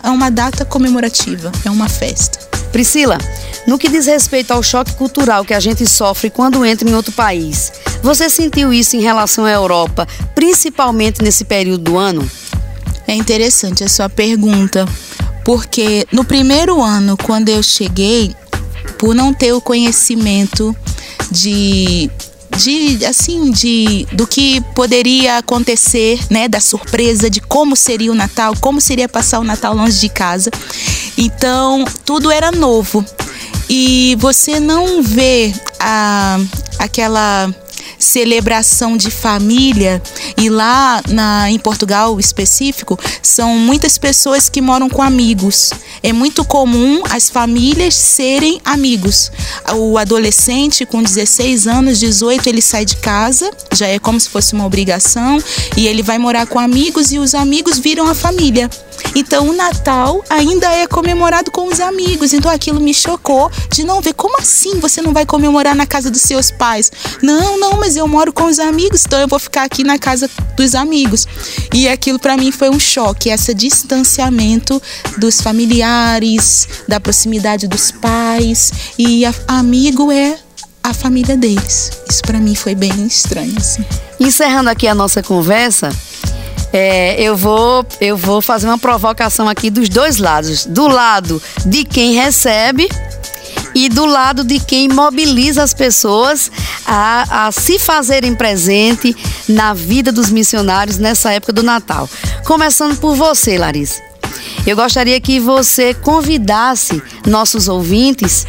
é 0.03 0.09
uma 0.09 0.29
data 0.29 0.65
comemorativa, 0.65 1.51
é 1.65 1.69
uma 1.69 1.87
festa. 1.87 2.48
Priscila, 2.69 3.17
no 3.67 3.77
que 3.77 3.89
diz 3.89 4.05
respeito 4.05 4.51
ao 4.51 4.63
choque 4.63 4.93
cultural 4.93 5.43
que 5.43 5.53
a 5.53 5.59
gente 5.59 5.85
sofre 5.87 6.29
quando 6.29 6.65
entra 6.65 6.89
em 6.89 6.93
outro 6.93 7.11
país, 7.11 7.71
você 8.01 8.29
sentiu 8.29 8.71
isso 8.71 8.95
em 8.95 9.01
relação 9.01 9.45
à 9.45 9.51
Europa, 9.51 10.07
principalmente 10.33 11.21
nesse 11.21 11.43
período 11.43 11.83
do 11.83 11.97
ano? 11.97 12.29
É 13.07 13.13
interessante 13.13 13.83
a 13.83 13.89
sua 13.89 14.09
pergunta, 14.09 14.87
porque 15.43 16.05
no 16.11 16.23
primeiro 16.23 16.81
ano, 16.81 17.17
quando 17.17 17.49
eu 17.49 17.61
cheguei, 17.63 18.35
por 18.97 19.15
não 19.15 19.33
ter 19.33 19.53
o 19.53 19.61
conhecimento 19.61 20.75
de 21.31 22.09
de 22.59 23.05
assim 23.05 23.51
de 23.51 24.05
do 24.11 24.27
que 24.27 24.59
poderia 24.75 25.37
acontecer, 25.37 26.19
né, 26.29 26.49
da 26.49 26.59
surpresa 26.59 27.29
de 27.29 27.39
como 27.39 27.73
seria 27.75 28.11
o 28.11 28.15
Natal, 28.15 28.53
como 28.59 28.81
seria 28.81 29.07
passar 29.07 29.39
o 29.39 29.43
Natal 29.45 29.73
longe 29.73 29.99
de 29.99 30.09
casa. 30.09 30.51
Então, 31.17 31.85
tudo 32.05 32.29
era 32.29 32.51
novo. 32.51 33.03
E 33.69 34.17
você 34.19 34.59
não 34.59 35.01
vê 35.01 35.53
a, 35.79 36.37
aquela 36.79 37.53
celebração 37.99 38.95
de 38.95 39.11
família 39.11 40.01
e 40.37 40.49
lá 40.49 41.01
na, 41.09 41.51
em 41.51 41.59
Portugal 41.59 42.19
específico 42.19 42.97
são 43.21 43.57
muitas 43.57 43.97
pessoas 43.97 44.49
que 44.49 44.61
moram 44.61 44.89
com 44.89 45.01
amigos. 45.01 45.71
É 46.01 46.13
muito 46.13 46.45
comum 46.45 47.03
as 47.09 47.29
famílias 47.29 47.93
serem 47.93 48.61
amigos. 48.63 49.31
O 49.75 49.97
adolescente 49.97 50.85
com 50.85 51.03
16 51.03 51.67
anos, 51.67 51.99
18, 51.99 52.47
ele 52.47 52.61
sai 52.61 52.85
de 52.85 52.95
casa, 52.97 53.51
já 53.73 53.87
é 53.87 53.99
como 53.99 54.19
se 54.19 54.29
fosse 54.29 54.53
uma 54.53 54.65
obrigação, 54.65 55.37
e 55.75 55.87
ele 55.87 56.01
vai 56.01 56.17
morar 56.17 56.47
com 56.47 56.57
amigos 56.57 57.11
e 57.11 57.19
os 57.19 57.35
amigos 57.35 57.77
viram 57.77 58.07
a 58.07 58.15
família. 58.15 58.69
Então 59.15 59.49
o 59.49 59.53
Natal 59.53 60.23
ainda 60.29 60.71
é 60.71 60.85
comemorado 60.85 61.51
com 61.51 61.67
os 61.67 61.79
amigos. 61.79 62.33
Então 62.33 62.51
aquilo 62.51 62.79
me 62.79 62.93
chocou 62.93 63.51
de 63.71 63.83
não 63.83 64.01
ver 64.01 64.13
como 64.13 64.39
assim 64.39 64.79
você 64.79 65.01
não 65.01 65.13
vai 65.13 65.25
comemorar 65.25 65.75
na 65.75 65.85
casa 65.85 66.11
dos 66.11 66.21
seus 66.21 66.51
pais? 66.51 66.91
Não, 67.21 67.57
não, 67.57 67.79
mas 67.79 67.88
eu 67.95 68.07
moro 68.07 68.31
com 68.31 68.45
os 68.45 68.59
amigos, 68.59 69.03
então 69.05 69.19
eu 69.19 69.27
vou 69.27 69.39
ficar 69.39 69.63
aqui 69.63 69.83
na 69.83 69.97
casa 69.97 70.29
dos 70.55 70.75
amigos. 70.75 71.27
E 71.73 71.87
aquilo 71.87 72.19
para 72.19 72.37
mim 72.37 72.51
foi 72.51 72.69
um 72.69 72.79
choque, 72.79 73.29
esse 73.29 73.53
distanciamento 73.53 74.81
dos 75.17 75.41
familiares, 75.41 76.67
da 76.87 76.99
proximidade 76.99 77.67
dos 77.67 77.91
pais 77.91 78.71
e 78.97 79.25
a, 79.25 79.33
amigo 79.47 80.11
é 80.11 80.37
a 80.83 80.93
família 80.93 81.37
deles. 81.37 81.91
Isso 82.09 82.21
para 82.21 82.39
mim 82.39 82.55
foi 82.55 82.75
bem 82.75 83.05
estranho 83.05 83.53
assim. 83.57 83.85
Encerrando 84.19 84.69
aqui 84.69 84.87
a 84.87 84.95
nossa 84.95 85.21
conversa, 85.21 85.91
é, 86.71 87.19
eu, 87.21 87.35
vou, 87.35 87.85
eu 87.99 88.15
vou 88.15 88.41
fazer 88.41 88.67
uma 88.67 88.77
provocação 88.77 89.49
aqui 89.49 89.69
dos 89.69 89.89
dois 89.89 90.17
lados. 90.17 90.65
Do 90.65 90.87
lado 90.87 91.41
de 91.65 91.83
quem 91.83 92.13
recebe 92.13 92.87
e 93.73 93.89
do 93.89 94.05
lado 94.05 94.43
de 94.43 94.59
quem 94.59 94.87
mobiliza 94.87 95.63
as 95.63 95.73
pessoas 95.73 96.51
a, 96.85 97.47
a, 97.47 97.51
se 97.51 97.77
fazerem 97.79 98.35
presente 98.35 99.15
na 99.47 99.73
vida 99.73 100.11
dos 100.11 100.29
missionários 100.29 100.97
nessa 100.97 101.31
época 101.31 101.53
do 101.53 101.63
Natal. 101.63 102.09
Começando 102.45 102.97
por 102.97 103.15
você, 103.15 103.57
Larissa. 103.57 104.09
Eu 104.65 104.75
gostaria 104.75 105.19
que 105.19 105.39
você 105.39 105.93
convidasse 105.93 107.01
nossos 107.25 107.67
ouvintes 107.67 108.45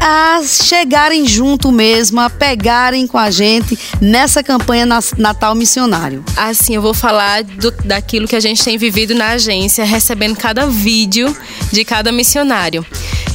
a 0.00 0.42
chegarem 0.44 1.26
junto 1.26 1.70
mesmo, 1.70 2.20
a 2.20 2.28
pegarem 2.28 3.06
com 3.06 3.16
a 3.16 3.30
gente 3.30 3.78
nessa 4.00 4.42
campanha 4.42 4.86
Natal 5.16 5.54
Missionário. 5.54 6.24
Assim, 6.36 6.74
eu 6.74 6.82
vou 6.82 6.92
falar 6.92 7.44
do, 7.44 7.70
daquilo 7.84 8.26
que 8.26 8.36
a 8.36 8.40
gente 8.40 8.62
tem 8.62 8.76
vivido 8.76 9.14
na 9.14 9.28
agência, 9.30 9.84
recebendo 9.84 10.36
cada 10.36 10.66
vídeo 10.66 11.34
de 11.70 11.84
cada 11.84 12.10
missionário. 12.10 12.84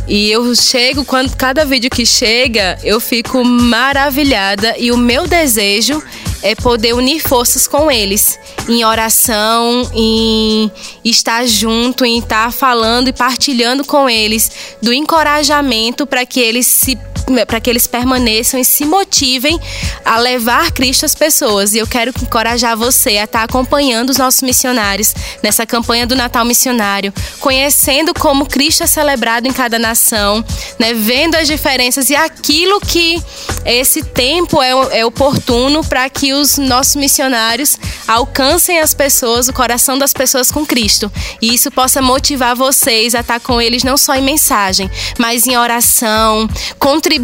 E 0.07 0.31
eu 0.31 0.55
chego, 0.55 1.03
quando 1.03 1.35
cada 1.35 1.65
vídeo 1.65 1.89
que 1.89 2.05
chega, 2.05 2.79
eu 2.83 2.99
fico 2.99 3.43
maravilhada. 3.43 4.75
E 4.77 4.91
o 4.91 4.97
meu 4.97 5.27
desejo 5.27 6.01
é 6.41 6.55
poder 6.55 6.93
unir 6.93 7.19
forças 7.19 7.67
com 7.67 7.91
eles. 7.91 8.39
Em 8.69 8.85
oração, 8.85 9.89
em 9.93 10.71
estar 11.03 11.45
junto, 11.45 12.05
em 12.05 12.19
estar 12.19 12.53
falando 12.53 13.09
e 13.09 13.13
partilhando 13.13 13.83
com 13.83 14.09
eles 14.09 14.49
do 14.81 14.93
encorajamento 14.93 16.07
para 16.07 16.25
que 16.25 16.39
eles 16.39 16.67
se 16.67 16.97
para 17.45 17.59
que 17.59 17.69
eles 17.69 17.87
permaneçam 17.87 18.59
e 18.59 18.65
se 18.65 18.85
motivem 18.85 19.59
a 20.05 20.17
levar 20.17 20.71
Cristo 20.71 21.05
às 21.05 21.13
pessoas. 21.13 21.73
E 21.73 21.79
eu 21.79 21.87
quero 21.87 22.11
encorajar 22.21 22.77
você 22.77 23.17
a 23.17 23.25
estar 23.25 23.43
acompanhando 23.43 24.09
os 24.09 24.17
nossos 24.17 24.41
missionários 24.41 25.13
nessa 25.43 25.65
campanha 25.65 26.07
do 26.07 26.15
Natal 26.15 26.45
Missionário, 26.45 27.13
conhecendo 27.39 28.13
como 28.13 28.45
Cristo 28.45 28.83
é 28.83 28.87
celebrado 28.87 29.47
em 29.47 29.53
cada 29.53 29.77
nação, 29.77 30.43
né, 30.79 30.93
vendo 30.93 31.35
as 31.35 31.47
diferenças 31.47 32.09
e 32.09 32.15
aquilo 32.15 32.79
que 32.79 33.21
esse 33.65 34.03
tempo 34.03 34.61
é, 34.61 34.99
é 34.99 35.05
oportuno 35.05 35.83
para 35.83 36.09
que 36.09 36.33
os 36.33 36.57
nossos 36.57 36.95
missionários 36.95 37.77
alcancem 38.07 38.79
as 38.79 38.93
pessoas, 38.93 39.47
o 39.47 39.53
coração 39.53 39.97
das 39.97 40.13
pessoas 40.13 40.51
com 40.51 40.65
Cristo. 40.65 41.11
E 41.41 41.53
isso 41.53 41.69
possa 41.69 42.01
motivar 42.01 42.55
vocês 42.55 43.13
a 43.13 43.19
estar 43.19 43.39
com 43.39 43.61
eles 43.61 43.83
não 43.83 43.97
só 43.97 44.15
em 44.15 44.21
mensagem, 44.21 44.89
mas 45.17 45.45
em 45.47 45.57
oração, 45.57 46.49
contribuindo, 46.79 47.16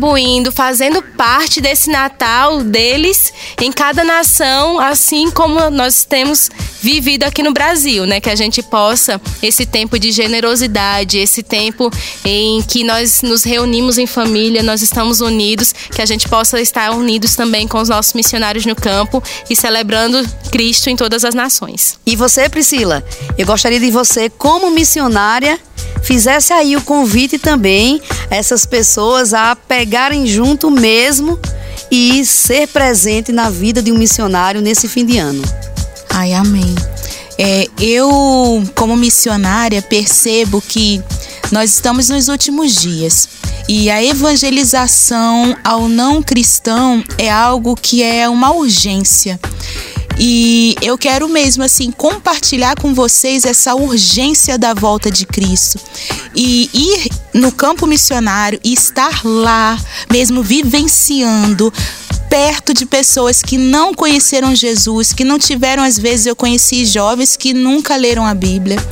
fazendo 0.52 1.02
parte 1.02 1.62
desse 1.62 1.90
Natal 1.90 2.64
deles 2.64 3.34
em 3.62 3.72
cada 3.72 4.04
nação, 4.04 4.80
assim 4.80 5.30
como 5.32 5.70
nós 5.70 6.06
temos 6.06 6.50
vivido 6.82 7.24
aqui 7.24 7.42
no 7.42 7.54
Brasil, 7.54 8.06
né? 8.06 8.20
Que 8.20 8.30
a 8.30 8.36
gente 8.36 8.62
possa 8.62 9.20
esse 9.42 9.66
tempo 9.66 9.98
de 9.98 10.12
generosidade, 10.12 11.18
esse 11.18 11.42
tempo 11.42 11.90
em 12.26 12.62
que 12.62 12.84
nós 12.84 13.22
nos 13.22 13.44
reunimos 13.44 13.98
em 13.98 14.06
família, 14.06 14.62
nós 14.64 14.82
estamos 14.82 15.22
unidos, 15.22 15.74
que 15.74 16.02
a 16.02 16.06
gente 16.06 16.28
possa 16.28 16.60
estar 16.60 16.92
unidos 16.92 17.36
também 17.36 17.68
com 17.68 17.80
os 17.80 17.90
nossos 17.90 18.14
missionários 18.14 18.66
no 18.66 18.76
campo 18.76 19.24
e 19.50 19.56
celebrando 19.56 20.28
Cristo 20.52 20.90
em 20.90 20.96
todas 20.96 21.24
as 21.24 21.34
nações. 21.34 22.00
E 22.06 22.16
você, 22.16 22.50
Priscila, 22.50 23.04
eu 23.38 23.46
gostaria 23.46 23.80
de 23.80 23.92
você, 23.92 24.30
como 24.30 24.70
missionária, 24.72 25.60
fizesse 26.02 26.54
aí 26.54 26.76
o 26.76 26.82
convite 26.82 27.38
também 27.38 28.02
a 28.30 28.36
essas 28.36 28.65
pessoas 28.65 29.34
a 29.34 29.56
pegarem 29.56 30.28
junto 30.28 30.69
mesmo 30.69 31.39
e 31.89 32.26
ser 32.26 32.67
presente 32.67 33.32
na 33.32 33.50
vida 33.50 33.82
de 33.82 33.91
um 33.91 33.98
missionário 33.98 34.62
nesse 34.62 34.88
fim 34.88 35.06
de 35.06 35.17
ano. 35.17 35.43
Ai, 36.10 36.34
amém. 36.34 36.74
É, 37.38 37.67
eu, 37.80 38.63
como 38.76 38.96
missionária, 38.96 39.82
percebo 39.82 40.62
que 40.62 41.02
nós 41.52 41.74
estamos 41.74 42.10
nos 42.10 42.28
últimos 42.28 42.76
dias 42.76 43.28
e 43.67 43.89
a 43.89 44.04
evangelização 44.04 45.56
ao 45.63 45.88
não 45.88 46.22
cristão 46.22 47.04
é 47.17 47.32
algo 47.32 47.76
que 47.76 48.04
é 48.04 48.28
uma 48.28 48.54
urgência. 48.54 49.39
E 50.17 50.76
eu 50.82 50.97
quero 50.97 51.28
mesmo 51.28 51.63
assim 51.63 51.91
compartilhar 51.91 52.76
com 52.76 52.93
vocês 52.93 53.45
essa 53.45 53.76
urgência 53.76 54.58
da 54.58 54.73
volta 54.73 55.10
de 55.10 55.26
Cristo. 55.26 55.80
E 56.36 56.69
ir 56.73 57.10
no 57.34 57.52
campo 57.52 57.88
missionário 57.88 58.60
e 58.63 58.73
estar 58.73 59.21
lá, 59.23 59.78
mesmo 60.12 60.43
vivenciando 60.43 61.73
perto 62.34 62.74
de 62.74 62.88
pessoas 62.88 63.43
que 63.43 63.60
não 63.60 63.93
conheceram 63.93 64.56
Jesus, 64.56 65.13
que 65.13 65.24
não 65.24 65.38
tiveram, 65.38 65.84
às 65.84 66.00
vezes, 66.00 66.26
eu 66.26 66.36
conheci 66.36 66.84
jovens 66.84 67.38
que 67.38 67.54
nunca 67.54 67.96
leram 67.96 68.26
a 68.26 68.34
Bíblia. 68.34 68.84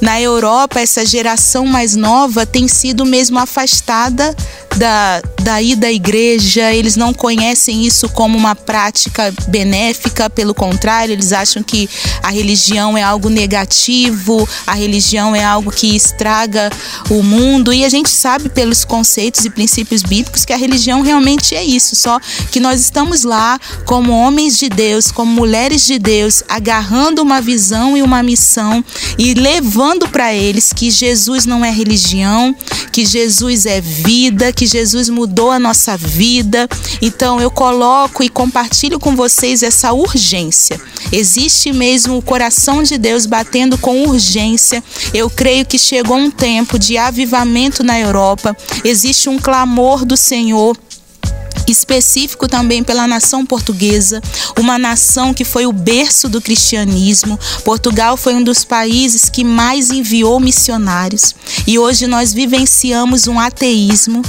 Na 0.00 0.20
Europa, 0.20 0.78
essa 0.78 1.04
geração 1.04 1.66
mais 1.66 1.96
nova 1.96 2.46
tem 2.46 2.68
sido 2.68 3.04
mesmo 3.04 3.36
afastada 3.36 4.32
da, 4.76 5.22
daí 5.42 5.76
da 5.76 5.90
igreja, 5.90 6.72
eles 6.72 6.96
não 6.96 7.12
conhecem 7.12 7.84
isso 7.84 8.08
como 8.08 8.36
uma 8.36 8.54
prática 8.54 9.32
benéfica, 9.48 10.28
pelo 10.28 10.54
contrário, 10.54 11.12
eles 11.12 11.32
acham 11.32 11.62
que 11.62 11.88
a 12.22 12.30
religião 12.30 12.96
é 12.96 13.02
algo 13.02 13.28
negativo, 13.28 14.48
a 14.66 14.74
religião 14.74 15.34
é 15.34 15.44
algo 15.44 15.70
que 15.70 15.94
estraga 15.94 16.70
o 17.10 17.22
mundo, 17.22 17.72
e 17.72 17.84
a 17.84 17.88
gente 17.88 18.10
sabe 18.10 18.48
pelos 18.48 18.84
conceitos 18.84 19.44
e 19.44 19.50
princípios 19.50 20.02
bíblicos 20.02 20.44
que 20.44 20.52
a 20.52 20.56
religião 20.56 21.02
realmente 21.02 21.54
é 21.54 21.64
isso, 21.64 21.94
só 21.96 22.20
que 22.50 22.60
nós 22.60 22.83
estamos 22.84 23.24
lá 23.24 23.58
como 23.86 24.12
homens 24.12 24.58
de 24.58 24.68
Deus, 24.68 25.10
como 25.10 25.32
mulheres 25.32 25.86
de 25.86 25.98
Deus, 25.98 26.42
agarrando 26.48 27.22
uma 27.22 27.40
visão 27.40 27.96
e 27.96 28.02
uma 28.02 28.22
missão 28.22 28.84
e 29.18 29.34
levando 29.34 30.08
para 30.08 30.32
eles 30.34 30.72
que 30.72 30.90
Jesus 30.90 31.46
não 31.46 31.64
é 31.64 31.70
religião, 31.70 32.54
que 32.92 33.04
Jesus 33.04 33.66
é 33.66 33.80
vida, 33.80 34.52
que 34.52 34.66
Jesus 34.66 35.08
mudou 35.08 35.50
a 35.50 35.58
nossa 35.58 35.96
vida. 35.96 36.68
Então 37.00 37.40
eu 37.40 37.50
coloco 37.50 38.22
e 38.22 38.28
compartilho 38.28 39.00
com 39.00 39.16
vocês 39.16 39.62
essa 39.62 39.92
urgência. 39.92 40.80
Existe 41.10 41.72
mesmo 41.72 42.18
o 42.18 42.22
coração 42.22 42.82
de 42.82 42.98
Deus 42.98 43.26
batendo 43.26 43.78
com 43.78 44.04
urgência. 44.04 44.82
Eu 45.12 45.30
creio 45.30 45.64
que 45.64 45.78
chegou 45.78 46.16
um 46.16 46.30
tempo 46.30 46.78
de 46.78 46.98
avivamento 46.98 47.82
na 47.82 47.98
Europa. 47.98 48.56
Existe 48.84 49.28
um 49.28 49.38
clamor 49.38 50.04
do 50.04 50.16
Senhor 50.16 50.76
específico 51.72 52.48
também 52.48 52.82
pela 52.82 53.06
nação 53.06 53.44
portuguesa, 53.44 54.22
uma 54.58 54.78
nação 54.78 55.32
que 55.32 55.44
foi 55.44 55.66
o 55.66 55.72
berço 55.72 56.28
do 56.28 56.40
cristianismo. 56.40 57.38
Portugal 57.64 58.16
foi 58.16 58.34
um 58.34 58.42
dos 58.42 58.64
países 58.64 59.28
que 59.28 59.44
mais 59.44 59.90
enviou 59.90 60.40
missionários 60.40 61.34
e 61.66 61.78
hoje 61.78 62.06
nós 62.06 62.32
vivenciamos 62.32 63.26
um 63.26 63.38
ateísmo. 63.38 64.22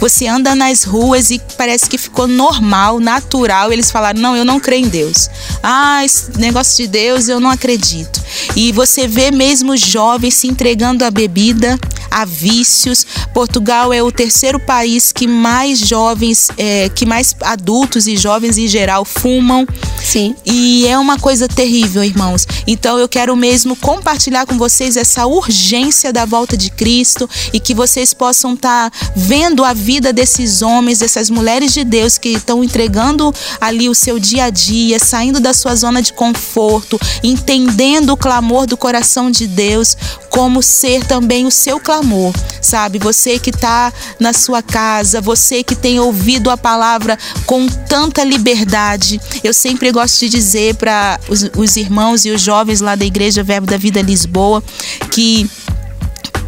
Você 0.00 0.26
anda 0.26 0.54
nas 0.54 0.82
ruas 0.84 1.30
e 1.30 1.40
parece 1.58 1.88
que 1.88 1.98
ficou 1.98 2.26
normal, 2.26 2.98
natural. 2.98 3.70
Eles 3.70 3.90
falaram: 3.90 4.20
não, 4.20 4.34
eu 4.34 4.44
não 4.44 4.58
creio 4.58 4.86
em 4.86 4.88
Deus. 4.88 5.28
Ah, 5.62 6.02
esse 6.04 6.38
negócio 6.38 6.76
de 6.82 6.88
Deus 6.88 7.28
eu 7.28 7.38
não 7.38 7.50
acredito. 7.50 8.20
E 8.56 8.72
você 8.72 9.06
vê 9.06 9.30
mesmo 9.30 9.76
jovens 9.76 10.34
se 10.34 10.46
entregando 10.46 11.04
à 11.04 11.10
bebida, 11.10 11.78
a 12.10 12.24
vícios. 12.24 13.06
Portugal 13.34 13.92
é 13.92 14.02
o 14.02 14.10
terceiro 14.10 14.58
país 14.58 15.12
que 15.12 15.26
mais 15.26 15.78
jovens, 15.80 16.48
é, 16.56 16.79
que 16.88 17.04
mais 17.04 17.34
adultos 17.42 18.06
e 18.06 18.16
jovens 18.16 18.58
em 18.58 18.66
geral 18.66 19.04
fumam. 19.04 19.66
Sim. 20.02 20.34
E 20.44 20.86
é 20.86 20.98
uma 20.98 21.18
coisa 21.18 21.46
terrível, 21.46 22.02
irmãos. 22.02 22.46
Então 22.66 22.98
eu 22.98 23.08
quero 23.08 23.36
mesmo 23.36 23.76
compartilhar 23.76 24.46
com 24.46 24.56
vocês 24.56 24.96
essa 24.96 25.26
urgência 25.26 26.12
da 26.12 26.24
volta 26.24 26.56
de 26.56 26.70
Cristo 26.70 27.28
e 27.52 27.60
que 27.60 27.74
vocês 27.74 28.14
possam 28.14 28.54
estar 28.54 28.90
tá 28.90 29.12
vendo 29.14 29.64
a 29.64 29.72
vida 29.72 30.12
desses 30.12 30.62
homens, 30.62 30.98
dessas 30.98 31.30
mulheres 31.30 31.72
de 31.72 31.84
Deus 31.84 32.18
que 32.18 32.30
estão 32.30 32.64
entregando 32.64 33.32
ali 33.60 33.88
o 33.88 33.94
seu 33.94 34.18
dia 34.18 34.44
a 34.44 34.50
dia, 34.50 34.98
saindo 34.98 35.40
da 35.40 35.52
sua 35.52 35.74
zona 35.76 36.02
de 36.02 36.12
conforto, 36.12 36.98
entendendo 37.22 38.10
o 38.10 38.16
clamor 38.16 38.66
do 38.66 38.76
coração 38.76 39.30
de 39.30 39.46
Deus, 39.46 39.96
como 40.28 40.62
ser 40.62 41.04
também 41.04 41.46
o 41.46 41.50
seu 41.50 41.78
clamor, 41.78 42.32
sabe? 42.62 42.98
Você 42.98 43.38
que 43.38 43.50
está 43.50 43.92
na 44.18 44.32
sua 44.32 44.62
casa, 44.62 45.20
você 45.20 45.62
que 45.62 45.74
tem 45.74 45.98
ouvido 45.98 46.50
a 46.50 46.56
palavra 46.56 46.69
com 47.46 47.66
tanta 47.66 48.24
liberdade. 48.24 49.20
Eu 49.42 49.52
sempre 49.52 49.90
gosto 49.90 50.20
de 50.20 50.28
dizer 50.28 50.74
para 50.74 51.18
os, 51.28 51.50
os 51.56 51.76
irmãos 51.76 52.24
e 52.24 52.30
os 52.30 52.40
jovens 52.40 52.80
lá 52.80 52.94
da 52.94 53.04
Igreja 53.04 53.42
Verbo 53.42 53.66
da 53.66 53.76
Vida 53.76 54.02
Lisboa 54.02 54.62
que 55.10 55.48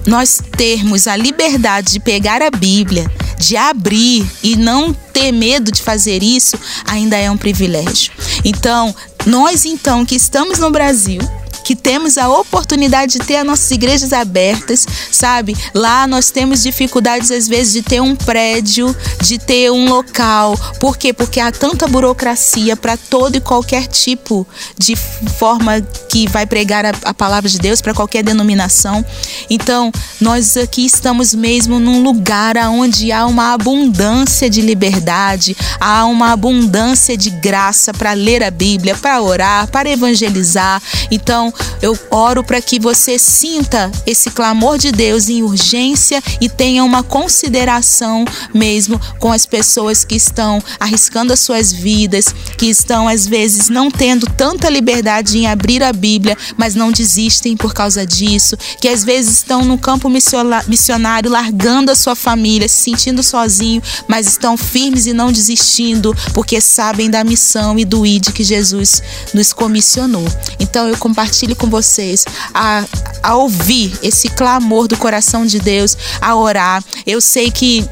nós 0.07 0.41
termos 0.57 1.07
a 1.07 1.17
liberdade 1.17 1.93
de 1.93 2.01
pegar 2.01 2.43
a 2.43 2.51
Bíblia, 2.51 3.11
de 3.39 3.57
abrir 3.57 4.27
e 4.43 4.57
não 4.57 4.93
ter 4.93 5.33
medo 5.33 5.71
de 5.71 5.83
fazer 5.83 6.23
isso, 6.23 6.57
ainda 6.87 7.17
é 7.17 7.31
um 7.31 7.37
privilégio. 7.37 8.13
Então, 8.45 8.95
nós 9.27 9.65
então 9.65 10.05
que 10.05 10.17
estamos 10.17 10.59
no 10.59 10.71
Brasil, 10.71 11.21
que 11.63 11.75
temos 11.75 12.19
a 12.19 12.29
oportunidade 12.29 13.19
de 13.19 13.19
ter 13.21 13.37
as 13.37 13.47
nossas 13.47 13.71
igrejas 13.71 14.13
abertas, 14.13 14.87
sabe? 15.11 15.57
Lá 15.75 16.07
nós 16.07 16.31
temos 16.31 16.63
dificuldades 16.63 17.31
às 17.31 17.49
vezes 17.49 17.73
de 17.73 17.83
ter 17.83 18.01
um 18.01 18.15
prédio, 18.15 18.95
de 19.23 19.39
ter 19.39 19.71
um 19.71 19.89
local. 19.89 20.57
Por 20.79 20.97
quê? 20.97 21.13
Porque 21.13 21.41
há 21.41 21.51
tanta 21.51 21.87
burocracia 21.87 22.77
para 22.77 22.97
todo 22.97 23.37
e 23.37 23.41
qualquer 23.41 23.87
tipo 23.87 24.47
de 24.79 24.97
forma 24.97 25.81
que 26.09 26.29
vai 26.29 26.47
pregar 26.47 26.85
a, 26.85 26.93
a 27.05 27.15
palavra 27.15 27.49
de 27.49 27.59
Deus 27.59 27.81
para 27.81 27.95
qualquer 27.95 28.23
denominação. 28.23 29.05
Então, 29.49 29.93
nós 30.21 30.57
aqui 30.57 30.85
estamos 30.85 31.35
mesmo 31.35 31.79
num 31.79 32.03
lugar 32.03 32.57
onde 32.69 33.11
há 33.13 33.27
uma 33.27 33.53
abundância 33.53 34.49
de 34.49 34.61
liberdade, 34.61 35.57
há 35.81 36.05
uma 36.07 36.33
abundância 36.33 37.17
de 37.17 37.31
graça 37.31 37.93
para 37.93 38.13
ler 38.13 38.43
a 38.43 38.51
Bíblia, 38.51 38.97
para 38.97 39.21
orar, 39.21 39.69
para 39.69 39.91
evangelizar. 39.91 40.83
Então, 41.11 41.53
eu 41.81 41.99
oro 42.11 42.45
para 42.45 42.61
que 42.61 42.79
você 42.79 43.19
sinta 43.19 43.91
esse 44.07 44.31
clamor 44.31 44.79
de 44.79 44.93
Deus 44.93 45.29
em 45.29 45.43
urgência 45.43 46.23
e 46.41 46.49
tenha 46.49 46.85
uma 46.85 47.03
consideração 47.03 48.25
mesmo 48.55 49.01
com 49.19 49.33
as 49.33 49.45
pessoas 49.45 50.05
que 50.05 50.15
estão 50.15 50.63
arriscando 50.79 51.33
as 51.33 51.41
suas 51.41 51.73
vidas, 51.73 52.35
que 52.57 52.67
estão 52.67 53.09
às 53.09 53.27
vezes 53.27 53.69
não 53.69 53.91
tendo 53.91 54.27
tanta 54.27 54.69
liberdade 54.69 55.39
em 55.39 55.47
abrir 55.47 55.83
a 55.83 55.93
Bíblia, 55.93 56.37
mas 56.57 56.75
não 56.75 56.93
desistem 56.93 57.57
por 57.57 57.75
causa 57.75 58.07
disso, 58.07 58.57
que 58.81 58.89
às 58.89 59.03
vezes 59.05 59.39
estão 59.39 59.65
no 59.65 59.77
campo 59.77 60.09
missionário 60.09 61.31
largando 61.31 61.91
a 61.91 61.97
sua 61.97 62.15
família, 62.15 62.69
se 62.69 62.83
sentindo 62.83 63.23
sozinho, 63.23 63.83
mas 64.07 64.27
estão 64.27 64.57
firmes 64.57 65.07
e 65.07 65.13
não 65.13 65.33
desistindo, 65.33 66.15
porque 66.33 66.61
sabem 66.61 67.11
da 67.11 67.25
missão 67.25 67.79
e 67.79 67.85
do 67.85 68.07
ID 68.07 68.31
que 68.31 68.45
Jesus 68.45 69.03
nos 69.35 69.53
comissionou. 69.53 70.27
Então 70.61 70.89
eu 70.89 70.97
compartilho 70.97 71.42
compartilhe 71.43 71.55
com 71.55 71.69
vocês 71.69 72.25
a, 72.55 72.85
a 73.23 73.37
ouvir 73.37 73.99
esse 74.03 74.29
clamor 74.29 74.87
do 74.87 74.97
coração 74.97 75.45
de 75.45 75.59
Deus, 75.59 75.97
a 76.21 76.37
orar. 76.37 76.83
Eu 77.07 77.21
sei 77.21 77.51
que 77.51 77.85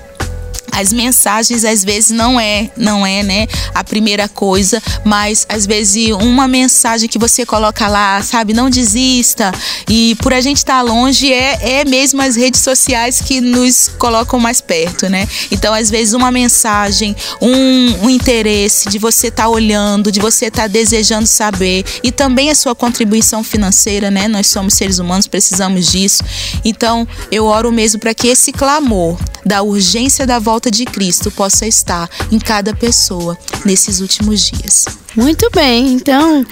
As 0.81 0.93
mensagens 0.93 1.65
às 1.65 1.85
vezes 1.85 2.11
não 2.11 2.41
é, 2.41 2.71
não 2.77 3.07
é, 3.07 3.23
né, 3.23 3.47
a 3.75 3.85
primeira 3.85 4.29
coisa, 4.29 4.83
mas 5.05 5.47
às 5.49 5.67
vezes 5.67 6.11
uma 6.13 6.49
mensagem 6.49 7.09
que 7.09 7.19
você 7.19 7.45
coloca 7.45 7.87
lá, 7.89 8.23
sabe, 8.23 8.55
não 8.55 8.71
desista. 8.71 9.53
E 9.89 10.15
por 10.17 10.33
a 10.33 10.41
gente 10.41 10.59
estar 10.59 10.77
tá 10.77 10.83
longe 10.83 11.33
é, 11.33 11.81
é 11.81 11.85
mesmo 11.85 12.23
as 12.23 12.37
redes 12.37 12.61
sociais 12.61 13.21
que 13.21 13.41
nos 13.41 13.89
colocam 13.99 14.39
mais 14.41 14.61
perto, 14.61 15.09
né? 15.09 15.27
Então, 15.51 15.75
às 15.75 15.91
vezes 15.91 16.15
uma 16.15 16.31
mensagem, 16.31 17.15
um, 17.41 18.07
um 18.07 18.11
interesse 18.11 18.89
de 18.89 18.99
você 18.99 19.29
estar 19.29 19.45
tá 19.45 19.49
olhando, 19.49 20.11
de 20.11 20.21
você 20.21 20.47
estar 20.47 20.63
tá 20.63 20.69
desejando 20.69 21.27
saber 21.27 21.85
e 22.03 22.11
também 22.11 22.51
a 22.51 22.55
sua 22.55 22.75
contribuição 22.75 23.43
financeira, 23.45 24.11
né? 24.11 24.29
Nós 24.29 24.47
somos 24.47 24.75
seres 24.75 24.99
humanos, 24.99 25.27
precisamos 25.27 25.91
disso. 25.91 26.23
Então, 26.65 27.07
eu 27.31 27.45
oro 27.45 27.71
mesmo 27.73 28.01
para 28.01 28.15
que 28.15 28.29
esse 28.29 28.53
clamor 28.53 29.19
da 29.45 29.63
urgência 29.63 30.27
da 30.27 30.39
volta 30.39 30.70
de 30.71 30.85
Cristo 30.85 31.31
possa 31.31 31.67
estar 31.67 32.09
em 32.31 32.39
cada 32.39 32.75
pessoa 32.75 33.37
nesses 33.65 34.01
últimos 34.01 34.41
dias. 34.43 34.85
Muito 35.17 35.51
bem, 35.51 35.93
então, 35.93 36.47